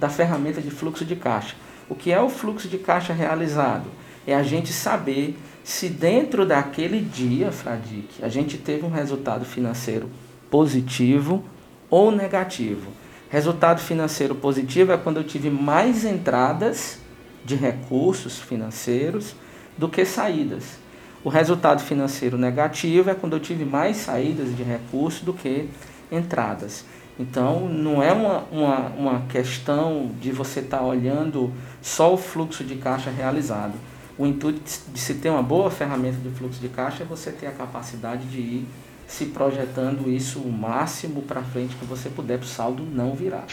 da 0.00 0.08
ferramenta 0.08 0.60
de 0.60 0.70
fluxo 0.70 1.04
de 1.04 1.14
caixa. 1.14 1.54
O 1.88 1.94
que 1.94 2.10
é 2.10 2.20
o 2.20 2.30
fluxo 2.30 2.66
de 2.66 2.78
caixa 2.78 3.12
realizado? 3.12 3.84
É 4.26 4.34
a 4.34 4.42
gente 4.42 4.72
saber 4.72 5.38
se 5.62 5.88
dentro 5.88 6.46
daquele 6.46 7.00
dia, 7.00 7.52
Fradic, 7.52 8.24
a 8.24 8.28
gente 8.28 8.56
teve 8.56 8.84
um 8.84 8.90
resultado 8.90 9.44
financeiro 9.44 10.08
positivo 10.50 11.44
ou 11.90 12.10
negativo. 12.10 12.90
Resultado 13.28 13.80
financeiro 13.80 14.34
positivo 14.34 14.92
é 14.92 14.96
quando 14.96 15.18
eu 15.18 15.24
tive 15.24 15.50
mais 15.50 16.04
entradas 16.04 16.98
de 17.44 17.54
recursos 17.54 18.38
financeiros 18.38 19.34
do 19.76 19.88
que 19.88 20.04
saídas. 20.04 20.78
O 21.22 21.28
resultado 21.28 21.82
financeiro 21.82 22.38
negativo 22.38 23.10
é 23.10 23.14
quando 23.14 23.34
eu 23.34 23.40
tive 23.40 23.64
mais 23.64 23.98
saídas 23.98 24.56
de 24.56 24.62
recursos 24.62 25.20
do 25.20 25.34
que 25.34 25.68
entradas. 26.10 26.84
Então, 27.20 27.68
não 27.68 28.02
é 28.02 28.12
uma, 28.14 28.44
uma, 28.50 28.78
uma 28.96 29.20
questão 29.28 30.10
de 30.18 30.32
você 30.32 30.60
estar 30.60 30.78
tá 30.78 30.82
olhando 30.82 31.52
só 31.82 32.14
o 32.14 32.16
fluxo 32.16 32.64
de 32.64 32.76
caixa 32.76 33.10
realizado. 33.10 33.74
O 34.16 34.26
intuito 34.26 34.62
de 34.90 34.98
se 34.98 35.14
ter 35.14 35.28
uma 35.28 35.42
boa 35.42 35.70
ferramenta 35.70 36.16
de 36.16 36.30
fluxo 36.30 36.58
de 36.58 36.68
caixa 36.68 37.02
é 37.02 37.06
você 37.06 37.30
ter 37.30 37.46
a 37.46 37.52
capacidade 37.52 38.24
de 38.24 38.38
ir 38.38 38.66
se 39.06 39.26
projetando 39.26 40.10
isso 40.10 40.38
o 40.38 40.50
máximo 40.50 41.20
para 41.20 41.42
frente 41.42 41.76
que 41.76 41.84
você 41.84 42.08
puder 42.08 42.38
para 42.38 42.46
o 42.46 42.48
saldo 42.48 42.86
não 42.90 43.14
virar. 43.14 43.44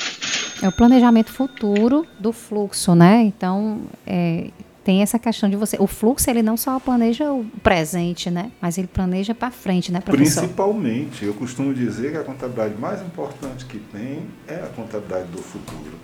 É 0.62 0.68
o 0.70 0.72
planejamento 0.72 1.34
futuro 1.34 2.06
do 2.18 2.32
fluxo, 2.32 2.96
né? 2.96 3.22
Então, 3.22 3.82
é, 4.06 4.50
tem 4.88 5.02
essa 5.02 5.20
questão 5.20 5.50
de 5.50 5.58
você. 5.58 5.76
O 5.82 5.86
fluxo 5.86 6.30
ele 6.30 6.42
não 6.42 6.56
só 6.56 6.80
planeja 6.80 7.30
o 7.34 7.44
presente, 7.62 8.32
né? 8.32 8.54
Mas 8.62 8.78
ele 8.78 8.88
planeja 8.88 9.36
para 9.36 9.52
frente, 9.52 9.92
né, 9.92 10.00
professor? 10.00 10.40
Principalmente, 10.44 11.26
eu 11.26 11.34
costumo 11.34 11.74
dizer 11.74 12.12
que 12.12 12.18
a 12.18 12.24
contabilidade 12.24 12.80
mais 12.80 13.02
importante 13.02 13.66
que 13.66 13.80
tem 13.80 14.22
é 14.48 14.56
a 14.56 14.70
contabilidade 14.74 15.28
do 15.28 15.40
futuro. 15.40 16.00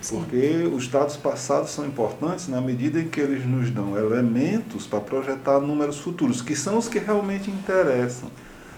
Sim. 0.00 0.16
Porque 0.16 0.66
os 0.72 0.88
dados 0.88 1.14
passados 1.14 1.72
são 1.72 1.84
importantes 1.84 2.48
na 2.48 2.58
medida 2.58 2.98
em 2.98 3.06
que 3.06 3.20
eles 3.20 3.44
nos 3.44 3.70
dão 3.70 3.98
elementos 3.98 4.86
para 4.86 5.02
projetar 5.02 5.60
números 5.60 5.98
futuros, 5.98 6.40
que 6.40 6.56
são 6.56 6.78
os 6.78 6.88
que 6.88 6.98
realmente 6.98 7.50
interessam. 7.50 8.30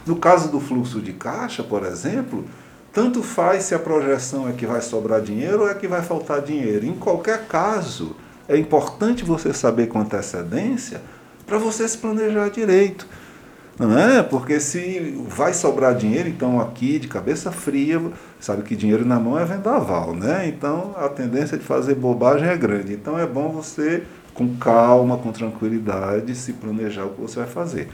No 0.04 0.16
caso 0.16 0.50
do 0.50 0.58
fluxo 0.58 1.00
de 1.00 1.12
caixa, 1.12 1.62
por 1.62 1.86
exemplo, 1.86 2.44
tanto 2.92 3.22
faz 3.22 3.62
se 3.62 3.74
a 3.76 3.78
projeção 3.78 4.48
é 4.48 4.52
que 4.52 4.66
vai 4.66 4.80
sobrar 4.80 5.20
dinheiro 5.20 5.60
ou 5.60 5.70
é 5.70 5.74
que 5.74 5.86
vai 5.86 6.02
faltar 6.02 6.42
dinheiro. 6.42 6.84
Em 6.84 6.94
qualquer 6.94 7.46
caso, 7.46 8.16
é 8.48 8.56
importante 8.56 9.24
você 9.24 9.52
saber 9.52 9.88
com 9.88 10.00
antecedência 10.00 11.00
para 11.46 11.58
você 11.58 11.86
se 11.88 11.98
planejar 11.98 12.48
direito. 12.48 13.06
Não 13.78 13.98
é? 13.98 14.22
Porque 14.22 14.60
se 14.60 15.18
vai 15.26 15.52
sobrar 15.52 15.96
dinheiro, 15.96 16.28
então 16.28 16.60
aqui 16.60 16.98
de 16.98 17.08
cabeça 17.08 17.50
fria, 17.50 18.00
sabe 18.38 18.62
que 18.62 18.76
dinheiro 18.76 19.04
na 19.04 19.18
mão 19.18 19.36
é 19.36 19.44
vendaval, 19.44 20.14
né? 20.14 20.46
Então 20.46 20.94
a 20.96 21.08
tendência 21.08 21.58
de 21.58 21.64
fazer 21.64 21.96
bobagem 21.96 22.48
é 22.48 22.56
grande. 22.56 22.92
Então 22.92 23.18
é 23.18 23.26
bom 23.26 23.48
você, 23.48 24.04
com 24.32 24.56
calma, 24.56 25.18
com 25.18 25.32
tranquilidade, 25.32 26.34
se 26.36 26.52
planejar 26.52 27.04
o 27.04 27.10
que 27.10 27.20
você 27.20 27.40
vai 27.40 27.48
fazer. 27.48 27.88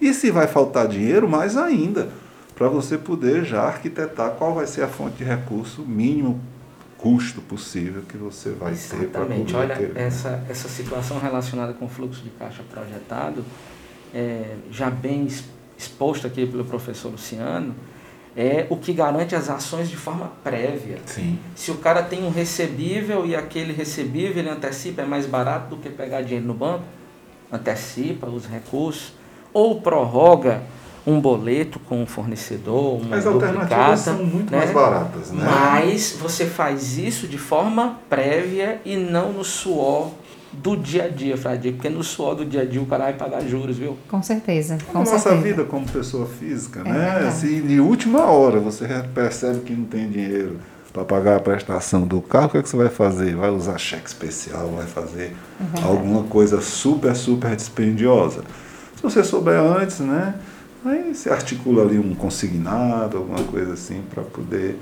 E 0.00 0.14
se 0.14 0.30
vai 0.30 0.46
faltar 0.46 0.88
dinheiro, 0.88 1.28
mais 1.28 1.56
ainda, 1.56 2.08
para 2.54 2.68
você 2.68 2.96
poder 2.96 3.44
já 3.44 3.62
arquitetar 3.62 4.30
qual 4.32 4.54
vai 4.54 4.66
ser 4.66 4.82
a 4.82 4.88
fonte 4.88 5.18
de 5.18 5.24
recurso 5.24 5.82
mínimo 5.82 6.40
custo 6.98 7.40
possível 7.42 8.02
que 8.08 8.16
você 8.16 8.50
vai 8.50 8.72
Exatamente. 8.72 9.06
ter 9.06 9.12
para 9.12 9.22
Exatamente. 9.22 9.54
Olha, 9.54 9.76
ter. 9.76 9.96
essa, 9.96 10.44
essa 10.48 10.68
situação 10.68 11.18
relacionada 11.18 11.72
com 11.72 11.84
o 11.84 11.88
fluxo 11.88 12.22
de 12.22 12.30
caixa 12.30 12.62
projetado, 12.70 13.44
é, 14.14 14.56
já 14.70 14.90
bem 14.90 15.28
exposto 15.76 16.26
aqui 16.26 16.46
pelo 16.46 16.64
professor 16.64 17.10
Luciano, 17.10 17.74
é 18.36 18.66
o 18.68 18.76
que 18.76 18.92
garante 18.92 19.34
as 19.34 19.48
ações 19.48 19.88
de 19.88 19.96
forma 19.96 20.32
prévia. 20.44 20.98
Sim. 21.06 21.38
Se 21.54 21.70
o 21.70 21.76
cara 21.76 22.02
tem 22.02 22.22
um 22.22 22.30
recebível 22.30 23.24
e 23.24 23.34
aquele 23.34 23.72
recebível 23.72 24.38
ele 24.38 24.50
antecipa, 24.50 25.02
é 25.02 25.06
mais 25.06 25.26
barato 25.26 25.74
do 25.74 25.80
que 25.80 25.88
pegar 25.88 26.20
dinheiro 26.22 26.46
no 26.46 26.54
banco, 26.54 26.84
antecipa 27.50 28.26
os 28.26 28.46
recursos, 28.46 29.14
ou 29.52 29.80
prorroga 29.80 30.62
um 31.06 31.20
boleto 31.20 31.78
com 31.78 32.02
um 32.02 32.06
fornecedor, 32.06 33.00
uma 33.00 33.16
As 33.16 33.24
duplicata, 33.24 33.54
alternativas 33.56 34.00
são 34.00 34.24
muito 34.24 34.50
né? 34.50 34.58
mais 34.58 34.70
baratas, 34.72 35.30
né? 35.30 35.44
Mas 35.44 36.16
você 36.20 36.46
faz 36.46 36.98
isso 36.98 37.28
de 37.28 37.38
forma 37.38 37.96
prévia 38.10 38.80
e 38.84 38.96
não 38.96 39.32
no 39.32 39.44
suor 39.44 40.10
do 40.52 40.76
dia 40.76 41.04
a 41.04 41.08
dia, 41.08 41.36
Frade, 41.36 41.72
porque 41.72 41.88
no 41.88 42.02
suor 42.02 42.34
do 42.34 42.44
dia 42.44 42.62
a 42.62 42.64
dia 42.64 42.80
o 42.80 42.86
cara 42.86 43.04
vai 43.04 43.12
pagar 43.12 43.42
juros, 43.42 43.76
viu? 43.76 43.96
Com 44.08 44.22
certeza. 44.22 44.78
Com 44.86 44.94
Na 44.98 45.00
nossa 45.00 45.18
certeza. 45.18 45.42
vida 45.44 45.64
como 45.64 45.86
pessoa 45.86 46.26
física, 46.26 46.80
É 46.80 46.84
né? 46.84 47.10
verdade. 47.14 47.34
Se 47.36 47.60
de 47.60 47.78
última 47.78 48.24
hora 48.24 48.58
você 48.58 48.86
percebe 49.14 49.60
que 49.60 49.72
não 49.74 49.84
tem 49.84 50.08
dinheiro 50.08 50.58
para 50.92 51.04
pagar 51.04 51.36
a 51.36 51.40
prestação 51.40 52.02
do 52.06 52.22
carro, 52.22 52.46
o 52.46 52.50
que, 52.50 52.56
é 52.58 52.62
que 52.62 52.68
você 52.70 52.76
vai 52.76 52.88
fazer? 52.88 53.36
Vai 53.36 53.50
usar 53.50 53.76
cheque 53.76 54.08
especial, 54.08 54.68
vai 54.74 54.86
fazer 54.86 55.36
É 55.78 55.82
alguma 55.84 56.22
coisa 56.24 56.60
super, 56.62 57.14
super 57.14 57.54
dispendiosa. 57.54 58.42
Se 58.96 59.02
você 59.02 59.22
souber 59.22 59.60
antes, 59.60 60.00
né? 60.00 60.34
Aí 60.86 61.12
você 61.12 61.30
articula 61.30 61.82
ali 61.82 61.98
um 61.98 62.14
consignado, 62.14 63.16
alguma 63.16 63.42
coisa 63.42 63.72
assim, 63.72 64.02
para 64.08 64.22
poder 64.22 64.78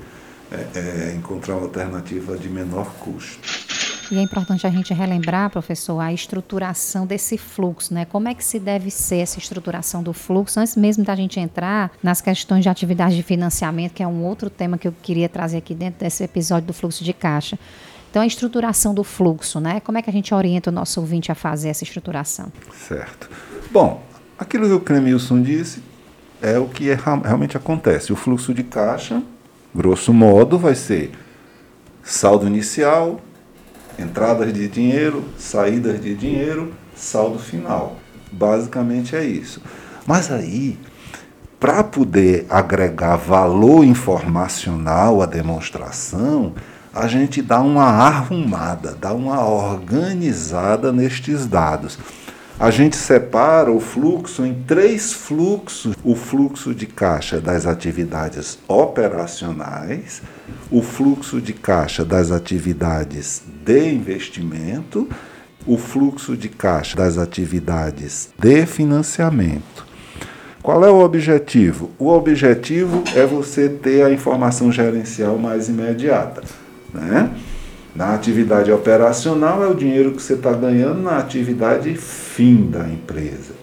é, 0.51 0.67
é, 0.77 1.15
encontrar 1.15 1.55
uma 1.55 1.63
alternativa 1.63 2.37
de 2.37 2.47
menor 2.47 2.93
custo. 2.99 3.39
E 4.11 4.19
é 4.19 4.21
importante 4.21 4.67
a 4.67 4.69
gente 4.69 4.93
relembrar, 4.93 5.49
professor, 5.49 5.99
a 5.99 6.13
estruturação 6.13 7.07
desse 7.07 7.39
fluxo, 7.39 7.91
né? 7.91 8.05
Como 8.05 8.27
é 8.27 8.35
que 8.35 8.43
se 8.43 8.59
deve 8.59 8.91
ser 8.91 9.17
essa 9.17 9.39
estruturação 9.39 10.03
do 10.03 10.13
fluxo, 10.13 10.59
antes 10.59 10.75
mesmo 10.75 11.03
da 11.03 11.15
gente 11.15 11.39
entrar 11.39 11.91
nas 12.03 12.21
questões 12.21 12.61
de 12.61 12.69
atividade 12.69 13.15
de 13.15 13.23
financiamento, 13.23 13.93
que 13.93 14.03
é 14.03 14.07
um 14.07 14.23
outro 14.23 14.47
tema 14.47 14.77
que 14.77 14.87
eu 14.87 14.93
queria 15.01 15.27
trazer 15.27 15.57
aqui 15.57 15.73
dentro 15.73 16.01
desse 16.01 16.23
episódio 16.23 16.67
do 16.67 16.73
fluxo 16.73 17.03
de 17.03 17.13
caixa. 17.13 17.57
Então, 18.11 18.21
a 18.21 18.27
estruturação 18.27 18.93
do 18.93 19.03
fluxo, 19.03 19.59
né? 19.59 19.79
Como 19.79 19.97
é 19.97 20.03
que 20.03 20.09
a 20.11 20.13
gente 20.13 20.31
orienta 20.35 20.69
o 20.69 20.73
nosso 20.73 20.99
ouvinte 20.99 21.31
a 21.31 21.35
fazer 21.35 21.69
essa 21.69 21.83
estruturação? 21.83 22.53
Certo. 22.87 23.27
Bom, 23.71 24.03
aquilo 24.37 24.67
que 24.67 24.73
o 24.73 24.79
Clemilson 24.79 25.41
disse 25.41 25.94
é 26.41 26.57
o 26.57 26.67
que 26.67 26.89
é- 26.89 26.97
realmente 27.23 27.57
acontece. 27.57 28.11
O 28.13 28.15
fluxo 28.15 28.53
de 28.53 28.63
caixa, 28.63 29.21
grosso 29.73 30.13
modo, 30.13 30.57
vai 30.57 30.75
ser 30.75 31.11
saldo 32.03 32.47
inicial, 32.47 33.19
entradas 33.97 34.53
de 34.53 34.67
dinheiro, 34.67 35.25
saídas 35.37 36.01
de 36.01 36.13
dinheiro, 36.13 36.73
saldo 36.95 37.39
final. 37.39 37.97
Basicamente 38.31 39.15
é 39.15 39.23
isso. 39.23 39.61
Mas 40.05 40.31
aí, 40.31 40.77
para 41.59 41.83
poder 41.83 42.45
agregar 42.49 43.15
valor 43.15 43.83
informacional 43.83 45.21
à 45.21 45.25
demonstração, 45.25 46.53
a 46.93 47.07
gente 47.07 47.41
dá 47.41 47.59
uma 47.59 47.83
arrumada, 47.85 48.95
dá 48.99 49.13
uma 49.13 49.43
organizada 49.45 50.91
nestes 50.91 51.45
dados. 51.45 51.97
A 52.57 52.71
gente 52.71 52.95
separa 52.95 53.69
o 53.69 53.81
fluxo 53.81 54.45
em 54.45 54.53
três 54.53 55.11
fluxos: 55.11 55.93
o 56.03 56.15
fluxo 56.15 56.73
de 56.73 56.85
caixa 56.85 57.41
das 57.41 57.65
atividades 57.65 58.57
operacionais, 58.65 60.21
o 60.71 60.81
fluxo 60.81 61.41
de 61.41 61.51
caixa 61.51 62.05
das 62.05 62.31
atividades 62.31 63.43
de 63.65 63.89
investimento, 63.89 65.09
o 65.67 65.77
fluxo 65.77 66.37
de 66.37 66.47
caixa 66.47 66.95
das 66.95 67.17
atividades 67.17 68.29
de 68.39 68.65
financiamento. 68.65 69.85
Qual 70.63 70.83
é 70.85 70.89
o 70.89 71.03
objetivo? 71.03 71.91
O 71.99 72.07
objetivo 72.07 73.03
é 73.15 73.25
você 73.25 73.67
ter 73.67 74.03
a 74.03 74.11
informação 74.11 74.71
gerencial 74.71 75.37
mais 75.37 75.67
imediata. 75.67 76.41
Né? 76.93 77.29
Na 77.95 78.13
atividade 78.13 78.69
operacional 78.73 79.63
é 79.63 79.67
o 79.67 79.73
dinheiro 79.73 80.11
que 80.11 80.21
você 80.21 80.33
está 80.33 80.51
ganhando 80.51 81.01
na 81.01 81.17
atividade 81.17 81.95
fim 81.95 82.69
da 82.69 82.89
empresa. 82.89 83.53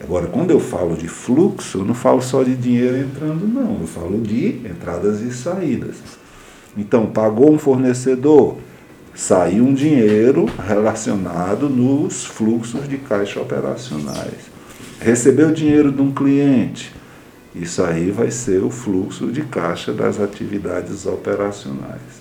Agora, 0.00 0.28
quando 0.28 0.52
eu 0.52 0.60
falo 0.60 0.96
de 0.96 1.08
fluxo, 1.08 1.78
eu 1.78 1.84
não 1.84 1.92
falo 1.92 2.22
só 2.22 2.44
de 2.44 2.54
dinheiro 2.54 2.96
entrando, 2.96 3.48
não. 3.48 3.80
Eu 3.80 3.88
falo 3.88 4.20
de 4.20 4.60
entradas 4.64 5.20
e 5.20 5.34
saídas. 5.34 5.96
Então, 6.76 7.06
pagou 7.06 7.52
um 7.52 7.58
fornecedor, 7.58 8.58
saiu 9.12 9.64
um 9.64 9.74
dinheiro 9.74 10.46
relacionado 10.68 11.68
nos 11.68 12.24
fluxos 12.24 12.88
de 12.88 12.96
caixa 12.96 13.40
operacionais. 13.40 14.50
Recebeu 15.00 15.50
dinheiro 15.50 15.90
de 15.90 16.00
um 16.00 16.12
cliente, 16.12 16.94
isso 17.52 17.82
aí 17.82 18.12
vai 18.12 18.30
ser 18.30 18.62
o 18.62 18.70
fluxo 18.70 19.32
de 19.32 19.42
caixa 19.42 19.92
das 19.92 20.20
atividades 20.20 21.06
operacionais. 21.06 22.19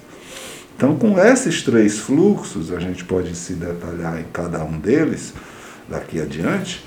Então, 0.79 0.95
com 0.95 1.19
esses 1.19 1.61
três 1.61 1.99
fluxos, 1.99 2.71
a 2.71 2.79
gente 2.79 3.03
pode 3.03 3.35
se 3.35 3.51
detalhar 3.51 4.17
em 4.17 4.23
cada 4.31 4.63
um 4.63 4.79
deles 4.79 5.33
daqui 5.89 6.21
adiante, 6.21 6.85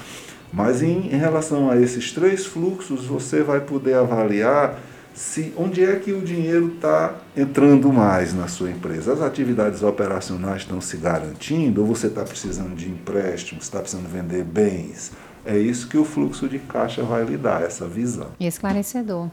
mas 0.50 0.80
em, 0.82 1.12
em 1.12 1.18
relação 1.18 1.70
a 1.70 1.78
esses 1.78 2.10
três 2.10 2.46
fluxos, 2.46 3.04
você 3.04 3.42
vai 3.42 3.60
poder 3.60 3.92
avaliar 3.92 4.80
se 5.12 5.52
onde 5.58 5.84
é 5.84 5.96
que 5.96 6.10
o 6.10 6.22
dinheiro 6.22 6.72
está 6.74 7.16
entrando 7.36 7.92
mais 7.92 8.32
na 8.32 8.48
sua 8.48 8.70
empresa. 8.70 9.12
As 9.12 9.20
atividades 9.20 9.82
operacionais 9.82 10.62
estão 10.62 10.80
se 10.80 10.96
garantindo, 10.96 11.82
ou 11.82 11.86
você 11.86 12.06
está 12.06 12.22
precisando 12.22 12.74
de 12.74 12.88
empréstimos, 12.88 13.64
está 13.64 13.80
precisando 13.80 14.08
vender 14.08 14.42
bens. 14.42 15.12
É 15.44 15.58
isso 15.58 15.86
que 15.86 15.98
o 15.98 16.04
fluxo 16.06 16.48
de 16.48 16.58
caixa 16.60 17.02
vai 17.02 17.26
lhe 17.26 17.36
dar, 17.36 17.62
essa 17.62 17.86
visão. 17.86 18.28
Esclarecedor. 18.40 19.28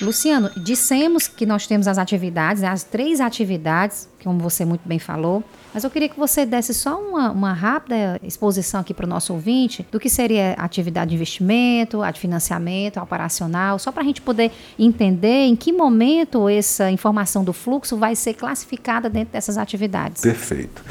Luciano, 0.00 0.50
dissemos 0.56 1.26
que 1.26 1.44
nós 1.44 1.66
temos 1.66 1.88
as 1.88 1.98
atividades, 1.98 2.62
as 2.62 2.84
três 2.84 3.20
atividades, 3.20 4.08
como 4.22 4.38
você 4.38 4.64
muito 4.64 4.86
bem 4.88 4.98
falou, 4.98 5.42
mas 5.74 5.82
eu 5.82 5.90
queria 5.90 6.08
que 6.08 6.18
você 6.18 6.46
desse 6.46 6.72
só 6.72 7.00
uma, 7.00 7.30
uma 7.30 7.52
rápida 7.52 8.18
exposição 8.22 8.80
aqui 8.80 8.94
para 8.94 9.06
o 9.06 9.08
nosso 9.08 9.32
ouvinte 9.32 9.86
do 9.90 9.98
que 9.98 10.08
seria 10.08 10.54
a 10.56 10.64
atividade 10.64 11.10
de 11.10 11.16
investimento, 11.16 12.02
a 12.02 12.10
de 12.10 12.20
financiamento, 12.20 12.98
a 12.98 13.02
operacional, 13.02 13.78
só 13.78 13.90
para 13.90 14.02
a 14.02 14.06
gente 14.06 14.22
poder 14.22 14.52
entender 14.78 15.46
em 15.46 15.56
que 15.56 15.72
momento 15.72 16.48
essa 16.48 16.90
informação 16.90 17.42
do 17.42 17.52
fluxo 17.52 17.96
vai 17.96 18.14
ser 18.14 18.34
classificada 18.34 19.10
dentro 19.10 19.32
dessas 19.32 19.58
atividades. 19.58 20.22
Perfeito. 20.22 20.82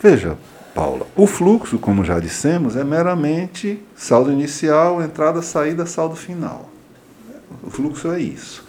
Veja, 0.00 0.36
Paula, 0.74 1.06
o 1.16 1.26
fluxo, 1.26 1.78
como 1.78 2.04
já 2.04 2.20
dissemos, 2.20 2.76
é 2.76 2.84
meramente 2.84 3.82
saldo 3.94 4.30
inicial, 4.30 5.02
entrada, 5.02 5.42
saída, 5.42 5.84
saldo 5.84 6.14
final. 6.14 6.75
O 7.66 7.70
fluxo 7.70 8.12
é 8.12 8.20
isso. 8.20 8.64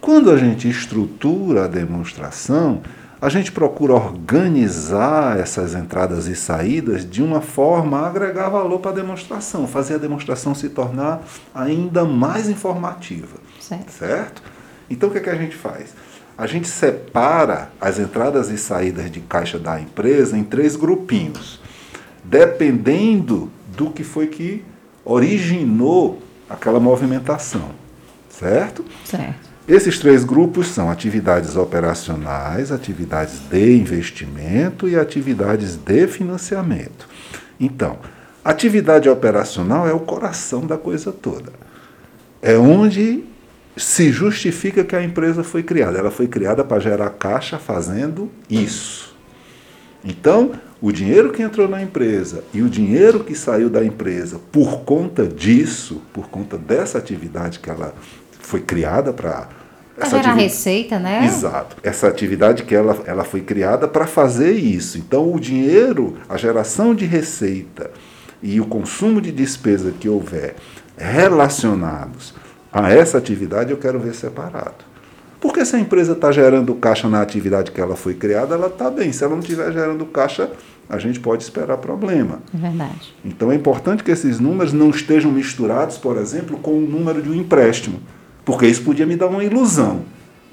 Quando 0.00 0.30
a 0.30 0.36
gente 0.36 0.68
estrutura 0.68 1.64
a 1.64 1.68
demonstração, 1.68 2.80
a 3.20 3.28
gente 3.28 3.50
procura 3.50 3.94
organizar 3.94 5.38
essas 5.38 5.74
entradas 5.74 6.26
e 6.26 6.34
saídas 6.34 7.04
de 7.08 7.22
uma 7.22 7.40
forma 7.40 7.98
a 7.98 8.06
agregar 8.06 8.48
valor 8.48 8.78
para 8.78 8.92
a 8.92 8.94
demonstração, 8.94 9.66
fazer 9.66 9.96
a 9.96 9.98
demonstração 9.98 10.54
se 10.54 10.70
tornar 10.70 11.22
ainda 11.54 12.04
mais 12.04 12.48
informativa. 12.48 13.36
Certo. 13.60 13.90
Certo? 13.90 14.42
Então 14.88 15.08
o 15.08 15.12
que, 15.12 15.18
é 15.18 15.20
que 15.20 15.28
a 15.28 15.34
gente 15.34 15.56
faz? 15.56 15.92
A 16.38 16.46
gente 16.46 16.68
separa 16.68 17.70
as 17.78 17.98
entradas 17.98 18.48
e 18.48 18.56
saídas 18.56 19.10
de 19.10 19.20
caixa 19.20 19.58
da 19.58 19.78
empresa 19.78 20.38
em 20.38 20.44
três 20.44 20.76
grupinhos, 20.76 21.60
dependendo 22.24 23.50
do 23.76 23.90
que 23.90 24.02
foi 24.02 24.28
que 24.28 24.64
originou 25.04 26.22
aquela 26.48 26.80
movimentação. 26.80 27.79
Certo? 28.40 28.84
Certo. 29.04 29.50
Esses 29.68 29.98
três 29.98 30.24
grupos 30.24 30.68
são 30.68 30.90
atividades 30.90 31.56
operacionais, 31.56 32.72
atividades 32.72 33.38
de 33.50 33.76
investimento 33.76 34.88
e 34.88 34.96
atividades 34.96 35.76
de 35.76 36.06
financiamento. 36.08 37.06
Então, 37.60 37.98
atividade 38.42 39.08
operacional 39.08 39.86
é 39.86 39.92
o 39.92 40.00
coração 40.00 40.66
da 40.66 40.78
coisa 40.78 41.12
toda. 41.12 41.52
É 42.40 42.56
onde 42.56 43.22
se 43.76 44.10
justifica 44.10 44.82
que 44.82 44.96
a 44.96 45.04
empresa 45.04 45.44
foi 45.44 45.62
criada. 45.62 45.98
Ela 45.98 46.10
foi 46.10 46.26
criada 46.26 46.64
para 46.64 46.80
gerar 46.80 47.10
caixa 47.10 47.58
fazendo 47.58 48.30
isso. 48.48 49.14
Então, 50.02 50.52
o 50.80 50.90
dinheiro 50.90 51.30
que 51.30 51.42
entrou 51.42 51.68
na 51.68 51.82
empresa 51.82 52.42
e 52.54 52.62
o 52.62 52.68
dinheiro 52.68 53.22
que 53.22 53.34
saiu 53.34 53.68
da 53.68 53.84
empresa 53.84 54.40
por 54.50 54.80
conta 54.80 55.26
disso, 55.26 56.00
por 56.12 56.28
conta 56.30 56.56
dessa 56.56 56.96
atividade 56.96 57.58
que 57.58 57.68
ela 57.68 57.94
foi 58.50 58.60
criada 58.60 59.12
para 59.12 59.48
essa 59.96 60.16
gerar 60.16 60.34
receita, 60.34 60.98
né? 60.98 61.24
Exato. 61.24 61.76
Essa 61.82 62.08
atividade 62.08 62.62
que 62.64 62.74
ela, 62.74 62.98
ela 63.04 63.24
foi 63.24 63.40
criada 63.40 63.86
para 63.86 64.06
fazer 64.06 64.52
isso. 64.52 64.98
Então, 64.98 65.32
o 65.32 65.38
dinheiro, 65.38 66.16
a 66.28 66.36
geração 66.36 66.94
de 66.94 67.04
receita 67.04 67.90
e 68.42 68.60
o 68.60 68.66
consumo 68.66 69.20
de 69.20 69.30
despesa 69.30 69.92
que 69.92 70.08
houver 70.08 70.56
relacionados 70.96 72.34
a 72.72 72.90
essa 72.92 73.18
atividade, 73.18 73.70
eu 73.70 73.76
quero 73.76 73.98
ver 73.98 74.14
separado. 74.14 74.90
Porque 75.40 75.64
se 75.64 75.74
a 75.74 75.78
empresa 75.78 76.12
está 76.12 76.30
gerando 76.30 76.74
caixa 76.74 77.08
na 77.08 77.22
atividade 77.22 77.70
que 77.70 77.80
ela 77.80 77.96
foi 77.96 78.14
criada, 78.14 78.54
ela 78.54 78.66
está 78.66 78.90
bem. 78.90 79.10
Se 79.10 79.24
ela 79.24 79.32
não 79.32 79.40
estiver 79.40 79.72
gerando 79.72 80.04
caixa, 80.06 80.50
a 80.88 80.98
gente 80.98 81.18
pode 81.18 81.42
esperar 81.42 81.78
problema. 81.78 82.40
É 82.54 82.58
verdade. 82.58 83.14
Então 83.24 83.50
é 83.50 83.54
importante 83.54 84.04
que 84.04 84.10
esses 84.10 84.38
números 84.38 84.72
não 84.72 84.90
estejam 84.90 85.30
misturados, 85.30 85.96
por 85.96 86.18
exemplo, 86.18 86.58
com 86.58 86.72
o 86.72 86.80
número 86.80 87.22
de 87.22 87.30
um 87.30 87.34
empréstimo. 87.34 88.00
Porque 88.50 88.66
isso 88.66 88.82
podia 88.82 89.06
me 89.06 89.14
dar 89.14 89.28
uma 89.28 89.44
ilusão. 89.44 90.02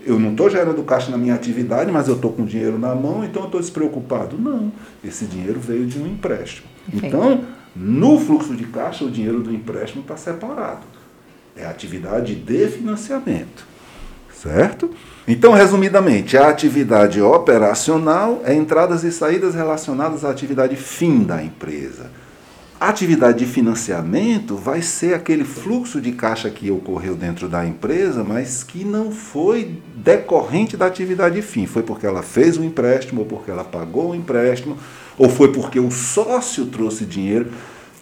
Eu 0.06 0.20
não 0.20 0.30
estou 0.32 0.50
gerando 0.50 0.84
caixa 0.84 1.10
na 1.10 1.18
minha 1.18 1.34
atividade, 1.34 1.92
mas 1.92 2.08
eu 2.08 2.14
estou 2.14 2.32
com 2.32 2.46
dinheiro 2.46 2.78
na 2.78 2.94
mão, 2.94 3.26
então 3.26 3.42
eu 3.42 3.46
estou 3.48 3.60
despreocupado. 3.60 4.38
Não, 4.38 4.72
esse 5.04 5.26
dinheiro 5.26 5.60
veio 5.60 5.88
de 5.88 6.00
um 6.00 6.06
empréstimo. 6.06 6.68
Então, 6.94 7.44
no 7.76 8.20
fluxo 8.20 8.56
de 8.56 8.66
caixa, 8.66 9.04
o 9.04 9.10
dinheiro 9.10 9.42
do 9.42 9.52
empréstimo 9.52 10.04
está 10.04 10.16
separado. 10.16 10.86
É 11.56 11.66
atividade 11.66 12.36
de 12.36 12.68
financiamento. 12.68 13.66
Certo? 14.32 14.92
Então, 15.28 15.52
resumidamente, 15.54 16.38
a 16.38 16.50
atividade 16.50 17.20
operacional 17.20 18.42
é 18.46 18.54
entradas 18.54 19.04
e 19.04 19.12
saídas 19.12 19.56
relacionadas 19.56 20.24
à 20.24 20.30
atividade 20.30 20.76
fim 20.76 21.24
da 21.24 21.44
empresa. 21.44 22.12
A 22.80 22.90
atividade 22.90 23.40
de 23.40 23.46
financiamento 23.48 24.56
vai 24.56 24.84
ser 24.84 25.16
aquele 25.16 25.44
fluxo 25.44 26.00
de 26.00 26.12
caixa 26.12 26.48
que 26.48 26.70
ocorreu 26.70 27.16
dentro 27.16 27.50
da 27.50 27.66
empresa, 27.66 28.24
mas 28.24 28.63
que 28.63 28.86
não 28.86 29.12
foi 29.12 29.82
decorrente 29.96 30.78
da 30.78 30.86
atividade 30.86 31.42
fim. 31.42 31.66
Foi 31.66 31.82
porque 31.82 32.06
ela 32.06 32.22
fez 32.22 32.56
um 32.56 32.63
empréstimo, 32.63 33.22
ou 33.22 33.26
porque 33.26 33.50
ela 33.50 33.63
pagou 33.63 34.10
o 34.10 34.12
um 34.12 34.16
empréstimo, 34.16 34.78
ou 35.18 35.28
foi 35.28 35.52
porque 35.52 35.80
o 35.80 35.90
sócio 35.90 36.68
trouxe 36.68 37.04
dinheiro. 37.04 37.52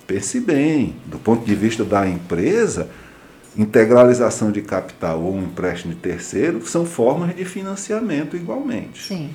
Pense 0.06 0.42
bem, 0.42 0.94
do 1.06 1.18
ponto 1.18 1.46
de 1.46 1.56
vista 1.56 1.86
da 1.86 2.06
empresa, 2.06 2.90
integralização 3.58 4.52
de 4.52 4.62
capital 4.62 5.22
ou 5.22 5.36
um 5.36 5.44
empréstimo 5.44 5.94
de 5.94 6.00
terceiro 6.02 6.68
são 6.68 6.86
formas 6.86 7.34
de 7.34 7.46
financiamento 7.46 8.36
igualmente. 8.36 9.08
Sim. 9.08 9.30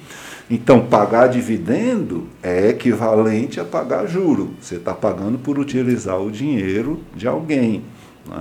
Então, 0.51 0.85
pagar 0.85 1.29
dividendo 1.29 2.27
é 2.43 2.71
equivalente 2.71 3.61
a 3.61 3.65
pagar 3.65 4.07
juro. 4.09 4.51
Você 4.61 4.75
está 4.75 4.93
pagando 4.93 5.39
por 5.39 5.59
utilizar 5.61 6.21
o 6.21 6.29
dinheiro 6.29 7.01
de 7.15 7.29
alguém. 7.29 7.85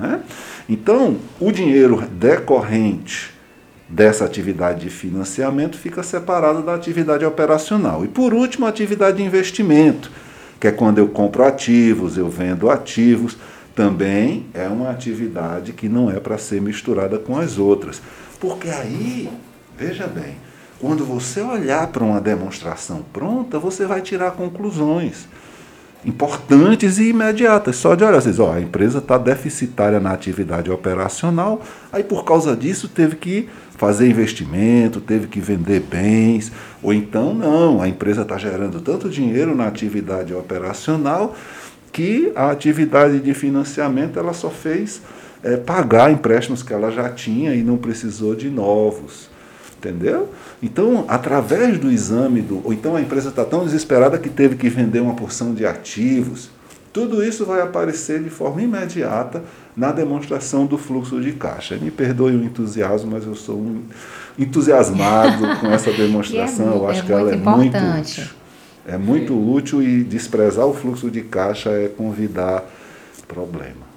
É? 0.04 0.20
Então, 0.68 1.18
o 1.40 1.52
dinheiro 1.52 2.04
decorrente 2.12 3.32
dessa 3.88 4.26
atividade 4.26 4.82
de 4.82 4.90
financiamento 4.90 5.78
fica 5.78 6.02
separado 6.02 6.64
da 6.64 6.74
atividade 6.74 7.24
operacional. 7.26 8.04
E, 8.04 8.08
por 8.08 8.34
último, 8.34 8.66
a 8.66 8.70
atividade 8.70 9.18
de 9.18 9.24
investimento, 9.24 10.12
que 10.60 10.68
é 10.68 10.72
quando 10.72 10.98
eu 10.98 11.08
compro 11.08 11.44
ativos, 11.44 12.18
eu 12.18 12.28
vendo 12.28 12.72
ativos 12.72 13.38
também 13.76 14.48
é 14.54 14.68
uma 14.68 14.90
atividade 14.90 15.74
que 15.74 15.88
não 15.88 16.12
é 16.12 16.20
para 16.20 16.38
ser 16.38 16.60
misturada 16.60 17.18
com 17.18 17.38
as 17.38 17.58
outras. 17.58 18.02
Porque 18.40 18.68
aí, 18.68 19.30
veja 19.78 20.06
bem, 20.06 20.36
quando 20.80 21.06
você 21.06 21.42
olhar 21.42 21.88
para 21.88 22.04
uma 22.04 22.22
demonstração 22.22 23.04
pronta, 23.12 23.60
você 23.60 23.86
vai 23.86 24.02
tirar 24.02 24.32
conclusões 24.32 25.28
importantes 26.06 26.98
e 26.98 27.10
imediatas. 27.10 27.76
Só 27.76 27.96
de 27.96 28.04
olhar, 28.04 28.22
vocês, 28.22 28.40
ó, 28.40 28.54
a 28.54 28.62
empresa 28.62 29.00
está 29.00 29.18
deficitária 29.18 30.00
na 30.00 30.12
atividade 30.12 30.72
operacional, 30.72 31.62
aí 31.92 32.04
por 32.04 32.24
causa 32.24 32.56
disso 32.56 32.88
teve 32.88 33.18
que 33.18 33.50
fazer 33.78 34.10
investimento, 34.10 35.02
teve 35.02 35.28
que 35.28 35.40
vender 35.40 35.82
bens, 35.82 36.52
ou 36.82 36.94
então 36.94 37.34
não, 37.34 37.82
a 37.82 37.88
empresa 37.88 38.22
está 38.22 38.38
gerando 38.38 38.80
tanto 38.82 39.10
dinheiro 39.10 39.56
na 39.56 39.68
atividade 39.68 40.34
operacional 40.34 41.36
que 41.92 42.32
a 42.36 42.52
atividade 42.52 43.20
de 43.20 43.34
financiamento 43.34 44.20
ela 44.20 44.34
só 44.34 44.50
fez 44.50 45.02
é, 45.44 45.58
pagar 45.58 46.12
empréstimos 46.12 46.62
que 46.62 46.74
ela 46.74 46.92
já 46.92 47.10
tinha 47.10 47.54
e 47.54 47.64
não 47.64 47.78
precisou 47.78 48.36
de 48.36 48.50
novos. 48.50 49.30
Entendeu? 49.78 50.30
Então, 50.62 51.06
através 51.08 51.80
do 51.80 51.90
exame, 51.90 52.42
do, 52.42 52.62
ou 52.66 52.74
então 52.74 52.96
a 52.96 53.02
empresa 53.02 53.30
está 53.30 53.46
tão 53.46 53.64
desesperada 53.64 54.18
que 54.18 54.30
teve 54.30 54.56
que 54.56 54.70
vender 54.70 55.00
uma 55.00 55.16
porção 55.16 55.54
de 55.54 55.66
ativos, 55.66 56.50
tudo 56.92 57.24
isso 57.24 57.46
vai 57.46 57.62
aparecer 57.62 58.22
de 58.22 58.30
forma 58.30 58.62
imediata 58.62 59.44
na 59.78 59.92
demonstração 59.92 60.66
do 60.66 60.78
fluxo 60.78 61.22
de 61.22 61.32
caixa. 61.34 61.78
Me 61.78 61.92
perdoe 61.92 62.36
o 62.36 62.44
entusiasmo, 62.44 63.12
mas 63.12 63.26
eu 63.26 63.36
sou 63.36 63.58
um 63.58 63.84
entusiasmado 64.38 65.60
com 65.60 65.68
essa 65.72 65.92
demonstração. 65.94 66.74
é, 66.74 66.76
eu 66.76 66.90
acho 66.90 67.00
é 67.02 67.06
que 67.06 67.12
ela 67.12 67.32
é 67.32 67.36
importante. 67.36 68.20
muito 68.20 68.40
é 68.90 68.98
muito 68.98 69.34
útil 69.36 69.84
e 69.84 70.04
desprezar 70.04 70.66
o 70.66 70.74
fluxo 70.74 71.12
de 71.12 71.22
caixa 71.22 71.70
é 71.70 71.88
convidar 71.88 72.64
problema. 73.28 73.89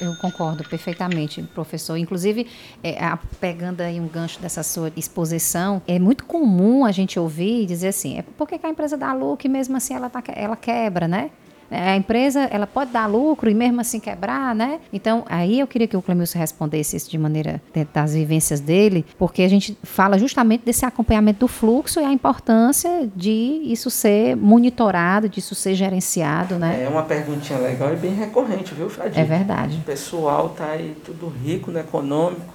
Eu 0.00 0.14
concordo 0.16 0.64
perfeitamente, 0.64 1.42
professor. 1.54 1.96
Inclusive, 1.96 2.46
é, 2.82 3.02
a, 3.02 3.18
pegando 3.40 3.80
aí 3.80 4.00
um 4.00 4.08
gancho 4.08 4.40
dessa 4.40 4.62
sua 4.62 4.92
exposição, 4.96 5.80
é 5.86 5.98
muito 5.98 6.24
comum 6.24 6.84
a 6.84 6.92
gente 6.92 7.18
ouvir 7.18 7.62
e 7.62 7.66
dizer 7.66 7.88
assim, 7.88 8.18
é 8.18 8.22
porque 8.36 8.58
que 8.58 8.66
a 8.66 8.70
empresa 8.70 8.96
lucro 9.14 9.46
e 9.46 9.50
mesmo 9.50 9.76
assim 9.76 9.94
ela, 9.94 10.10
tá, 10.10 10.22
ela 10.34 10.56
quebra, 10.56 11.08
né? 11.08 11.30
É, 11.70 11.90
a 11.90 11.96
empresa 11.96 12.40
ela 12.50 12.66
pode 12.66 12.92
dar 12.92 13.06
lucro 13.06 13.50
e 13.50 13.54
mesmo 13.54 13.80
assim 13.80 13.98
quebrar, 13.98 14.54
né? 14.54 14.80
Então, 14.92 15.24
aí 15.28 15.60
eu 15.60 15.66
queria 15.66 15.86
que 15.86 15.96
o 15.96 16.02
Clemilson 16.02 16.38
respondesse 16.38 16.96
isso 16.96 17.10
de 17.10 17.18
maneira 17.18 17.60
das 17.92 18.14
vivências 18.14 18.60
dele, 18.60 19.04
porque 19.18 19.42
a 19.42 19.48
gente 19.48 19.76
fala 19.82 20.18
justamente 20.18 20.64
desse 20.64 20.84
acompanhamento 20.84 21.40
do 21.40 21.48
fluxo 21.48 22.00
e 22.00 22.04
a 22.04 22.12
importância 22.12 23.08
de 23.14 23.60
isso 23.64 23.90
ser 23.90 24.36
monitorado, 24.36 25.28
disso 25.28 25.54
ser 25.54 25.74
gerenciado, 25.74 26.58
né? 26.58 26.82
É 26.84 26.88
uma 26.88 27.02
perguntinha 27.02 27.58
legal 27.58 27.92
e 27.92 27.96
bem 27.96 28.14
recorrente, 28.14 28.74
viu, 28.74 28.88
Fradinho? 28.88 29.22
É 29.22 29.24
verdade. 29.24 29.78
O 29.78 29.84
pessoal 29.84 30.50
tá 30.50 30.70
aí 30.70 30.96
tudo 31.04 31.28
rico 31.28 31.70
no 31.70 31.78
econômico 31.78 32.54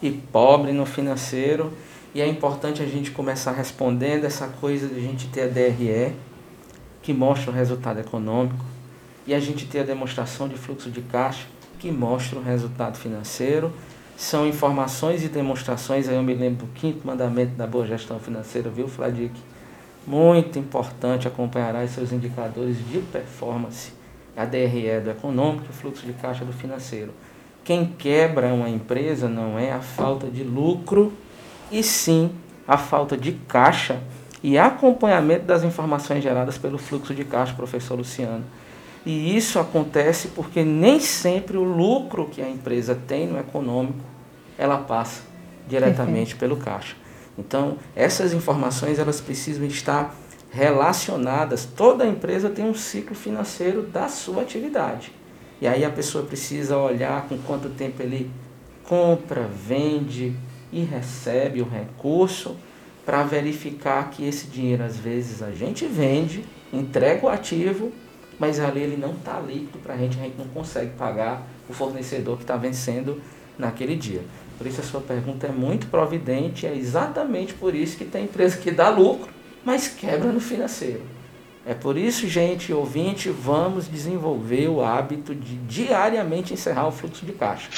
e 0.00 0.10
pobre 0.10 0.72
no 0.72 0.86
financeiro, 0.86 1.72
e 2.14 2.20
é 2.20 2.26
importante 2.26 2.82
a 2.82 2.86
gente 2.86 3.10
começar 3.10 3.52
respondendo 3.52 4.24
essa 4.24 4.46
coisa 4.46 4.88
de 4.88 4.96
a 4.96 5.02
gente 5.02 5.28
ter 5.28 5.42
a 5.42 5.46
DRE, 5.48 6.14
que 7.06 7.14
mostra 7.14 7.52
o 7.52 7.54
resultado 7.54 8.00
econômico, 8.00 8.64
e 9.28 9.32
a 9.32 9.38
gente 9.38 9.64
tem 9.64 9.80
a 9.80 9.84
demonstração 9.84 10.48
de 10.48 10.56
fluxo 10.56 10.90
de 10.90 11.00
caixa, 11.02 11.46
que 11.78 11.88
mostra 11.88 12.36
o 12.36 12.42
resultado 12.42 12.98
financeiro. 12.98 13.72
São 14.16 14.44
informações 14.44 15.22
e 15.22 15.28
demonstrações, 15.28 16.08
aí 16.08 16.16
eu 16.16 16.22
me 16.24 16.34
lembro 16.34 16.66
do 16.66 16.72
quinto 16.72 17.06
mandamento 17.06 17.52
da 17.52 17.64
boa 17.64 17.86
gestão 17.86 18.18
financeira, 18.18 18.68
viu, 18.70 18.88
Fladic? 18.88 19.32
Muito 20.04 20.58
importante 20.58 21.28
acompanhar 21.28 21.76
os 21.76 21.92
seus 21.92 22.10
indicadores 22.10 22.76
de 22.78 22.98
performance, 22.98 23.92
a 24.36 24.44
DRE 24.44 25.00
do 25.04 25.10
econômico 25.10 25.66
e 25.66 25.70
o 25.70 25.72
fluxo 25.72 26.04
de 26.04 26.12
caixa 26.12 26.44
do 26.44 26.52
financeiro. 26.52 27.12
Quem 27.62 27.86
quebra 27.86 28.52
uma 28.52 28.68
empresa 28.68 29.28
não 29.28 29.56
é 29.56 29.70
a 29.70 29.80
falta 29.80 30.26
de 30.26 30.42
lucro, 30.42 31.12
e 31.70 31.84
sim 31.84 32.32
a 32.66 32.76
falta 32.76 33.16
de 33.16 33.30
caixa 33.30 34.02
e 34.42 34.58
acompanhamento 34.58 35.44
das 35.44 35.64
informações 35.64 36.22
geradas 36.22 36.58
pelo 36.58 36.78
fluxo 36.78 37.14
de 37.14 37.24
caixa, 37.24 37.54
professor 37.54 37.96
Luciano. 37.96 38.44
E 39.04 39.36
isso 39.36 39.58
acontece 39.58 40.28
porque 40.28 40.64
nem 40.64 40.98
sempre 40.98 41.56
o 41.56 41.62
lucro 41.62 42.26
que 42.26 42.42
a 42.42 42.48
empresa 42.48 42.98
tem 43.06 43.26
no 43.26 43.38
econômico, 43.38 44.00
ela 44.58 44.78
passa 44.78 45.22
diretamente 45.68 46.34
pelo 46.34 46.56
caixa. 46.56 46.96
Então, 47.38 47.76
essas 47.94 48.32
informações 48.32 48.98
elas 48.98 49.20
precisam 49.20 49.64
estar 49.66 50.14
relacionadas. 50.50 51.64
Toda 51.64 52.06
empresa 52.06 52.48
tem 52.48 52.64
um 52.64 52.74
ciclo 52.74 53.14
financeiro 53.14 53.82
da 53.82 54.08
sua 54.08 54.42
atividade. 54.42 55.12
E 55.60 55.66
aí 55.66 55.84
a 55.84 55.90
pessoa 55.90 56.24
precisa 56.24 56.76
olhar 56.76 57.28
com 57.28 57.38
quanto 57.38 57.68
tempo 57.70 58.02
ele 58.02 58.30
compra, 58.84 59.42
vende 59.42 60.34
e 60.72 60.82
recebe 60.82 61.60
o 61.60 61.68
recurso 61.68 62.56
para 63.06 63.22
verificar 63.22 64.10
que 64.10 64.26
esse 64.26 64.48
dinheiro, 64.48 64.82
às 64.82 64.96
vezes, 64.96 65.40
a 65.40 65.52
gente 65.52 65.86
vende, 65.86 66.44
entrega 66.72 67.24
o 67.24 67.28
ativo, 67.28 67.92
mas 68.36 68.58
ali 68.58 68.80
ele 68.80 68.96
não 68.96 69.12
está 69.12 69.38
líquido 69.38 69.78
para 69.78 69.94
a 69.94 69.96
gente, 69.96 70.18
a 70.18 70.22
gente 70.24 70.36
não 70.36 70.48
consegue 70.48 70.90
pagar 70.96 71.46
o 71.68 71.72
fornecedor 71.72 72.36
que 72.36 72.42
está 72.42 72.56
vencendo 72.56 73.22
naquele 73.56 73.94
dia. 73.94 74.22
Por 74.58 74.66
isso 74.66 74.80
a 74.80 74.84
sua 74.84 75.00
pergunta 75.00 75.46
é 75.46 75.52
muito 75.52 75.86
providente, 75.86 76.66
é 76.66 76.74
exatamente 76.74 77.54
por 77.54 77.76
isso 77.76 77.96
que 77.96 78.04
tem 78.04 78.24
empresa 78.24 78.56
que 78.56 78.72
dá 78.72 78.88
lucro, 78.88 79.30
mas 79.64 79.86
quebra 79.86 80.32
no 80.32 80.40
financeiro. 80.40 81.02
É 81.64 81.74
por 81.74 81.96
isso, 81.96 82.28
gente, 82.28 82.72
ouvinte, 82.72 83.30
vamos 83.30 83.88
desenvolver 83.88 84.68
o 84.68 84.84
hábito 84.84 85.34
de 85.34 85.56
diariamente 85.58 86.52
encerrar 86.52 86.88
o 86.88 86.92
fluxo 86.92 87.24
de 87.24 87.32
caixa. 87.32 87.68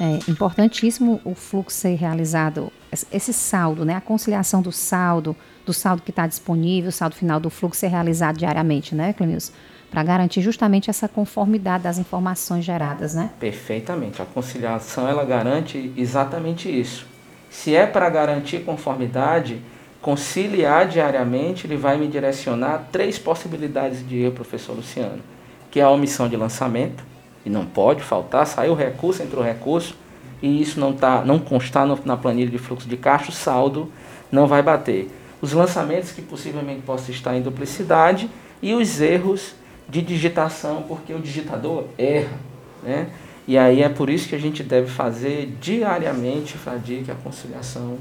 É 0.00 0.30
importantíssimo 0.30 1.20
o 1.22 1.34
fluxo 1.34 1.76
ser 1.76 1.94
realizado 1.94 2.72
esse 3.10 3.32
saldo, 3.32 3.84
né? 3.84 3.94
A 3.94 4.00
conciliação 4.00 4.60
do 4.60 4.70
saldo, 4.70 5.34
do 5.64 5.72
saldo 5.72 6.02
que 6.02 6.10
está 6.10 6.26
disponível, 6.26 6.90
o 6.90 6.92
saldo 6.92 7.14
final 7.14 7.40
do 7.40 7.48
fluxo 7.48 7.80
ser 7.80 7.88
realizado 7.88 8.38
diariamente, 8.38 8.94
né, 8.94 9.12
Clemilson? 9.12 9.52
Para 9.90 10.02
garantir 10.02 10.40
justamente 10.40 10.88
essa 10.88 11.08
conformidade 11.08 11.84
das 11.84 11.98
informações 11.98 12.64
geradas, 12.64 13.14
né? 13.14 13.30
Perfeitamente. 13.38 14.22
A 14.22 14.24
conciliação 14.24 15.06
ela 15.06 15.24
garante 15.24 15.92
exatamente 15.96 16.68
isso. 16.68 17.06
Se 17.50 17.74
é 17.74 17.86
para 17.86 18.08
garantir 18.08 18.64
conformidade, 18.64 19.60
conciliar 20.00 20.88
diariamente, 20.88 21.66
ele 21.66 21.76
vai 21.76 21.98
me 21.98 22.08
direcionar 22.08 22.88
três 22.90 23.18
possibilidades 23.18 24.06
de 24.06 24.18
erro, 24.22 24.32
professor 24.32 24.74
Luciano, 24.74 25.22
que 25.70 25.78
é 25.78 25.82
a 25.82 25.90
omissão 25.90 26.28
de 26.28 26.36
lançamento, 26.36 27.04
e 27.44 27.50
não 27.50 27.66
pode 27.66 28.02
faltar, 28.02 28.46
saiu 28.46 28.72
o 28.72 28.76
recurso, 28.76 29.22
entrou 29.22 29.42
o 29.42 29.46
recurso, 29.46 29.94
e 30.42 30.60
isso 30.60 30.80
não, 30.80 30.92
tá, 30.92 31.24
não 31.24 31.38
constar 31.38 31.86
no, 31.86 31.98
na 32.04 32.16
planilha 32.16 32.50
de 32.50 32.58
fluxo 32.58 32.88
de 32.88 32.96
caixa, 32.96 33.30
o 33.30 33.32
saldo 33.34 33.90
não 34.30 34.46
vai 34.46 34.62
bater. 34.62 35.08
Os 35.40 35.52
lançamentos 35.52 36.10
que 36.10 36.20
possivelmente 36.20 36.82
possam 36.82 37.14
estar 37.14 37.36
em 37.36 37.42
duplicidade 37.42 38.28
e 38.60 38.74
os 38.74 39.00
erros 39.00 39.54
de 39.88 40.02
digitação, 40.02 40.84
porque 40.88 41.12
o 41.14 41.18
digitador 41.18 41.84
erra. 41.96 42.38
Né? 42.82 43.08
E 43.46 43.58
aí 43.58 43.82
é 43.82 43.88
por 43.88 44.10
isso 44.10 44.28
que 44.28 44.34
a 44.34 44.38
gente 44.38 44.62
deve 44.62 44.88
fazer 44.88 45.56
diariamente, 45.60 46.56
Fradique, 46.56 47.10
a 47.10 47.14
conciliação 47.14 47.98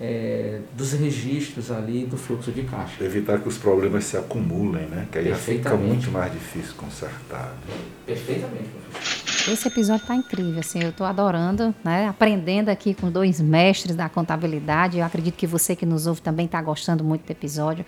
é, 0.00 0.60
dos 0.76 0.92
registros 0.92 1.70
ali 1.70 2.04
do 2.04 2.16
fluxo 2.16 2.52
de 2.52 2.62
caixa. 2.62 3.02
Evitar 3.02 3.40
que 3.40 3.48
os 3.48 3.58
problemas 3.58 4.04
se 4.04 4.16
acumulem, 4.16 4.86
né? 4.86 5.06
Que 5.10 5.18
aí 5.18 5.34
fica 5.34 5.74
muito 5.74 6.10
mais 6.10 6.32
difícil 6.32 6.74
consertar. 6.76 7.54
Perfeitamente, 8.06 8.68
professor. 8.90 9.27
Esse 9.50 9.66
episódio 9.66 10.02
está 10.02 10.14
incrível, 10.14 10.60
assim, 10.60 10.82
eu 10.82 10.90
estou 10.90 11.06
adorando, 11.06 11.74
né? 11.82 12.06
Aprendendo 12.06 12.68
aqui 12.68 12.92
com 12.92 13.10
dois 13.10 13.40
mestres 13.40 13.96
da 13.96 14.06
contabilidade. 14.06 14.98
Eu 14.98 15.06
acredito 15.06 15.36
que 15.36 15.46
você 15.46 15.74
que 15.74 15.86
nos 15.86 16.06
ouve 16.06 16.20
também 16.20 16.44
está 16.44 16.60
gostando 16.60 17.02
muito 17.02 17.24
do 17.24 17.30
episódio. 17.30 17.82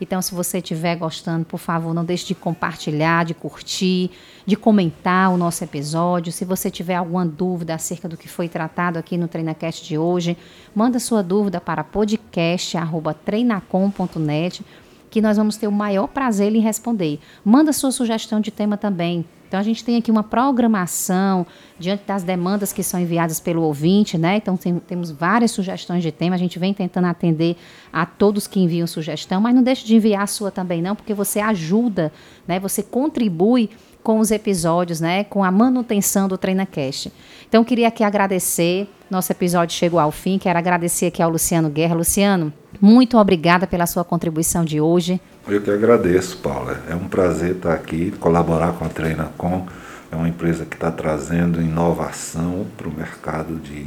Então, 0.00 0.20
se 0.20 0.34
você 0.34 0.58
estiver 0.58 0.96
gostando, 0.96 1.44
por 1.44 1.58
favor, 1.58 1.94
não 1.94 2.04
deixe 2.04 2.26
de 2.26 2.34
compartilhar, 2.34 3.24
de 3.24 3.32
curtir, 3.32 4.10
de 4.44 4.56
comentar 4.56 5.32
o 5.32 5.36
nosso 5.36 5.62
episódio. 5.62 6.32
Se 6.32 6.44
você 6.44 6.68
tiver 6.68 6.96
alguma 6.96 7.24
dúvida 7.24 7.76
acerca 7.76 8.08
do 8.08 8.16
que 8.16 8.28
foi 8.28 8.48
tratado 8.48 8.98
aqui 8.98 9.16
no 9.16 9.28
TreinaCast 9.28 9.86
de 9.86 9.96
hoje, 9.96 10.36
manda 10.74 10.98
sua 10.98 11.22
dúvida 11.22 11.60
para 11.60 11.84
podcast@treinacom.net 11.84 14.66
que 15.08 15.22
nós 15.22 15.36
vamos 15.36 15.56
ter 15.56 15.68
o 15.68 15.72
maior 15.72 16.08
prazer 16.08 16.52
em 16.56 16.60
responder. 16.60 17.20
Manda 17.44 17.72
sua 17.72 17.92
sugestão 17.92 18.40
de 18.40 18.50
tema 18.50 18.76
também. 18.76 19.24
Então 19.46 19.60
a 19.60 19.62
gente 19.62 19.84
tem 19.84 19.96
aqui 19.96 20.10
uma 20.10 20.22
programação 20.22 21.46
diante 21.78 22.04
das 22.06 22.22
demandas 22.22 22.72
que 22.72 22.82
são 22.82 23.00
enviadas 23.00 23.40
pelo 23.40 23.62
ouvinte, 23.62 24.16
né? 24.18 24.36
Então 24.36 24.56
tem, 24.56 24.78
temos 24.78 25.10
várias 25.10 25.50
sugestões 25.50 26.02
de 26.02 26.10
tema, 26.10 26.34
a 26.34 26.38
gente 26.38 26.58
vem 26.58 26.74
tentando 26.74 27.06
atender 27.06 27.56
a 27.92 28.04
todos 28.04 28.46
que 28.46 28.60
enviam 28.60 28.86
sugestão, 28.86 29.40
mas 29.40 29.54
não 29.54 29.62
deixe 29.62 29.84
de 29.84 29.96
enviar 29.96 30.22
a 30.22 30.26
sua 30.26 30.50
também 30.50 30.82
não, 30.82 30.96
porque 30.96 31.14
você 31.14 31.40
ajuda, 31.40 32.12
né? 32.46 32.58
Você 32.58 32.82
contribui 32.82 33.70
com 34.04 34.20
os 34.20 34.30
episódios, 34.30 35.00
né? 35.00 35.24
Com 35.24 35.42
a 35.42 35.50
manutenção 35.50 36.28
do 36.28 36.36
TreinaCast. 36.36 37.10
Então 37.48 37.64
queria 37.64 37.88
aqui 37.88 38.04
agradecer, 38.04 38.86
nosso 39.10 39.32
episódio 39.32 39.74
chegou 39.74 39.98
ao 39.98 40.12
fim, 40.12 40.38
quero 40.38 40.58
agradecer 40.58 41.06
aqui 41.06 41.22
ao 41.22 41.30
Luciano 41.30 41.70
Guerra. 41.70 41.94
Luciano, 41.94 42.52
muito 42.78 43.16
obrigada 43.16 43.66
pela 43.66 43.86
sua 43.86 44.04
contribuição 44.04 44.62
de 44.62 44.78
hoje. 44.78 45.18
Eu 45.48 45.62
que 45.62 45.70
agradeço, 45.70 46.36
Paula. 46.38 46.82
É 46.88 46.94
um 46.94 47.08
prazer 47.08 47.52
estar 47.52 47.72
aqui, 47.72 48.12
colaborar 48.20 48.74
com 48.74 48.84
a 48.84 48.88
Treinacom. 48.90 49.66
É 50.12 50.16
uma 50.16 50.28
empresa 50.28 50.66
que 50.66 50.76
está 50.76 50.90
trazendo 50.90 51.62
inovação 51.62 52.66
para 52.76 52.86
o 52.86 52.92
mercado 52.92 53.56
de 53.56 53.86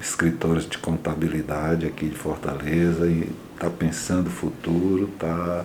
escritores 0.00 0.68
de 0.68 0.78
contabilidade 0.78 1.86
aqui 1.86 2.08
de 2.08 2.16
Fortaleza 2.16 3.08
e 3.08 3.28
está 3.54 3.68
pensando 3.68 4.28
o 4.28 4.30
futuro, 4.30 5.10
está 5.12 5.64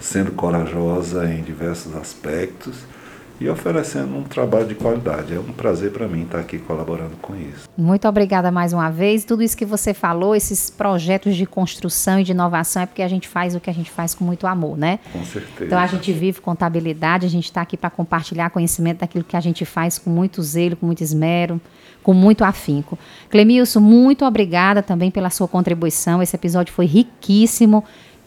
sendo 0.00 0.32
corajosa 0.32 1.30
em 1.30 1.42
diversos 1.42 1.94
aspectos 1.94 2.95
e 3.40 3.48
oferecendo 3.48 4.16
um 4.16 4.22
trabalho 4.22 4.66
de 4.66 4.74
qualidade. 4.74 5.34
É 5.34 5.38
um 5.38 5.52
prazer 5.52 5.92
para 5.92 6.08
mim 6.08 6.22
estar 6.22 6.38
aqui 6.38 6.58
colaborando 6.58 7.16
com 7.20 7.36
isso. 7.36 7.68
Muito 7.76 8.08
obrigada 8.08 8.50
mais 8.50 8.72
uma 8.72 8.90
vez. 8.90 9.24
Tudo 9.24 9.42
isso 9.42 9.56
que 9.56 9.64
você 9.64 9.92
falou, 9.92 10.34
esses 10.34 10.70
projetos 10.70 11.36
de 11.36 11.46
construção 11.46 12.20
e 12.20 12.24
de 12.24 12.32
inovação, 12.32 12.82
é 12.82 12.86
porque 12.86 13.02
a 13.02 13.08
gente 13.08 13.28
faz 13.28 13.54
o 13.54 13.60
que 13.60 13.68
a 13.68 13.74
gente 13.74 13.90
faz 13.90 14.14
com 14.14 14.24
muito 14.24 14.46
amor, 14.46 14.76
né? 14.76 14.98
Com 15.12 15.24
certeza. 15.24 15.64
Então 15.64 15.78
a 15.78 15.86
gente 15.86 16.12
vive 16.12 16.40
contabilidade, 16.40 17.26
a 17.26 17.30
gente 17.30 17.44
está 17.44 17.60
aqui 17.60 17.76
para 17.76 17.90
compartilhar 17.90 18.50
conhecimento 18.50 19.00
daquilo 19.00 19.24
que 19.24 19.36
a 19.36 19.40
gente 19.40 19.64
faz 19.64 19.98
com 19.98 20.10
muito 20.10 20.42
zelo, 20.42 20.76
com 20.76 20.86
muito 20.86 21.02
esmero, 21.02 21.60
com 22.02 22.14
muito 22.14 22.44
afinco. 22.44 22.98
Clemilson, 23.28 23.80
muito 23.80 24.24
obrigada 24.24 24.82
também 24.82 25.10
pela 25.10 25.28
sua 25.28 25.48
contribuição. 25.48 26.22
Esse 26.22 26.36
episódio 26.36 26.72
foi 26.72 26.86
riquíssimo. 26.86 27.84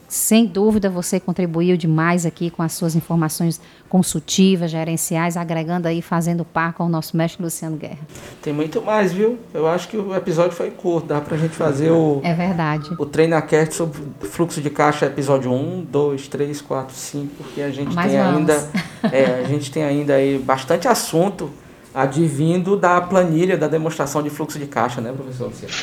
Sem 0.10 0.48
dúvida, 0.48 0.89
você 0.89 1.19
contribuiu 1.19 1.78
demais 1.78 2.26
aqui 2.26 2.50
com 2.50 2.63
as 2.63 2.74
suas 2.74 2.95
informações 2.95 3.62
consultivas, 3.88 4.72
gerenciais, 4.72 5.38
agregando 5.38 5.88
aí, 5.88 6.02
fazendo 6.02 6.43
par 6.43 6.74
com 6.74 6.86
o 6.86 6.89
nosso 6.89 7.15
mestre 7.15 7.43
Luciano 7.43 7.78
Guerra. 7.78 8.00
Tem 8.41 8.52
muito 8.52 8.82
mais, 8.82 9.13
viu? 9.13 9.38
Eu 9.54 9.67
acho 9.67 9.88
que 9.88 9.95
o 9.95 10.15
episódio 10.15 10.54
foi 10.54 10.72
curto, 10.72 11.08
dá 11.08 11.22
pra 11.22 11.38
gente 11.38 11.56
fazer 11.56 11.91
o. 11.91 12.22
É 12.24 12.34
verdade. 12.34 12.89
O 12.98 13.06
TreinaCast 13.06 13.76
sobre 13.76 14.02
fluxo 14.22 14.60
de 14.60 14.72
caixa, 14.72 15.06
episódio 15.06 15.52
1, 15.52 15.86
2, 15.91 16.28
3, 16.28 16.60
4, 16.60 16.95
5, 16.95 17.36
porque 17.38 17.62
a 17.62 17.69
gente 17.69 17.93
Mas 17.93 18.12
tem 18.12 18.19
vamos. 18.19 18.38
ainda. 18.50 18.69
É, 19.13 19.41
a 19.45 19.48
gente 19.48 19.72
tem 19.72 19.82
ainda 19.82 20.15
aí 20.15 20.38
bastante 20.38 20.86
assunto 20.86 21.50
advindo 21.93 22.76
da 22.76 23.00
planilha 23.00 23.58
da 23.58 23.65
demonstração 23.65 24.22
de 24.22 24.30
fluxo 24.30 24.60
de 24.60 24.65
caixa, 24.65 25.00
né, 25.00 25.13
professor 25.13 25.48
Luciano? 25.48 25.74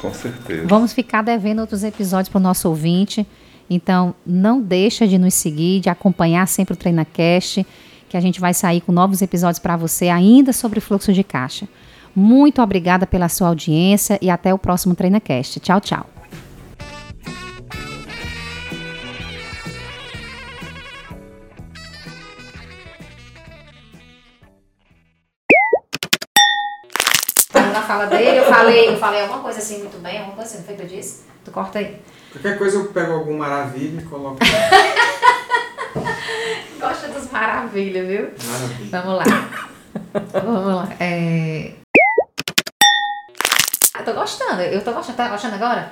Com 0.00 0.12
certeza. 0.14 0.66
Vamos 0.66 0.92
ficar 0.92 1.22
devendo 1.22 1.60
outros 1.60 1.84
episódios 1.84 2.28
para 2.28 2.38
o 2.38 2.42
nosso 2.42 2.68
ouvinte. 2.68 3.26
Então, 3.68 4.14
não 4.26 4.60
deixa 4.60 5.06
de 5.06 5.18
nos 5.18 5.34
seguir, 5.34 5.80
de 5.80 5.88
acompanhar 5.88 6.48
sempre 6.48 6.74
o 6.74 6.76
TreinaCast, 6.76 7.64
que 8.08 8.16
a 8.16 8.20
gente 8.20 8.40
vai 8.40 8.52
sair 8.52 8.80
com 8.80 8.90
novos 8.90 9.22
episódios 9.22 9.60
para 9.60 9.76
você 9.76 10.08
ainda 10.08 10.52
sobre 10.52 10.80
fluxo 10.80 11.12
de 11.12 11.22
caixa. 11.22 11.68
Muito 12.14 12.60
obrigada 12.60 13.06
pela 13.06 13.28
sua 13.28 13.48
audiência 13.48 14.18
e 14.20 14.28
até 14.28 14.52
o 14.52 14.58
próximo 14.58 14.96
TreinaCast. 14.96 15.60
Tchau, 15.60 15.80
tchau. 15.80 16.19
Fala 27.90 28.06
dele, 28.06 28.38
eu 28.38 28.44
falei, 28.44 28.88
eu 28.88 28.96
falei 28.96 29.22
alguma 29.22 29.40
coisa 29.40 29.58
assim 29.58 29.78
muito 29.78 29.98
bem, 29.98 30.18
alguma 30.18 30.36
coisa 30.36 30.48
assim, 30.48 30.58
não 30.58 30.64
foi 30.64 30.76
que 30.76 30.82
eu 30.82 30.86
disse? 30.86 31.24
Tu 31.44 31.50
corta 31.50 31.80
aí. 31.80 32.00
Qualquer 32.30 32.56
coisa 32.56 32.76
eu 32.76 32.84
pego 32.86 33.14
algum 33.14 33.36
maravilha 33.36 34.00
e 34.00 34.04
coloco. 34.04 34.38
Gosta 36.78 37.08
dos 37.08 37.28
maravilhas, 37.32 38.06
viu? 38.06 38.30
Maravilha. 38.44 38.90
Vamos 38.92 39.18
lá. 39.18 39.24
Vamos 40.32 40.76
lá. 40.76 40.88
É... 41.00 41.72
Eu 43.98 44.04
tô 44.04 44.12
gostando, 44.12 44.62
eu 44.62 44.84
tô 44.84 44.92
gostando. 44.92 45.16
Tá 45.16 45.28
gostando 45.28 45.56
agora? 45.56 45.90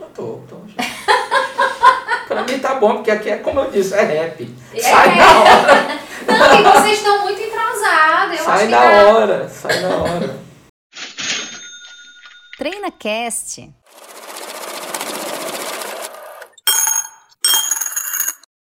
Eu 0.00 0.06
tô, 0.06 0.40
tô 0.48 0.56
gostando. 0.56 0.88
pra 2.28 2.44
mim 2.44 2.58
tá 2.58 2.76
bom, 2.76 2.94
porque 2.94 3.10
aqui 3.10 3.28
é 3.28 3.36
como 3.36 3.60
eu 3.60 3.70
disse, 3.70 3.92
é 3.92 4.02
rap. 4.02 4.56
É. 4.72 4.80
Sai 4.80 5.18
da 5.18 5.38
hora. 5.38 5.98
Não, 6.26 6.60
e 6.60 6.62
vocês 6.62 6.98
estão 6.98 7.22
muito 7.24 7.42
entrosados. 7.42 8.38
Eu 8.38 8.44
sai 8.44 8.62
acho 8.62 8.70
da 8.70 8.80
tá... 8.80 9.06
hora, 9.06 9.48
sai 9.50 9.82
da 9.82 9.88
hora. 9.88 10.45
TreinaCast 12.58 13.70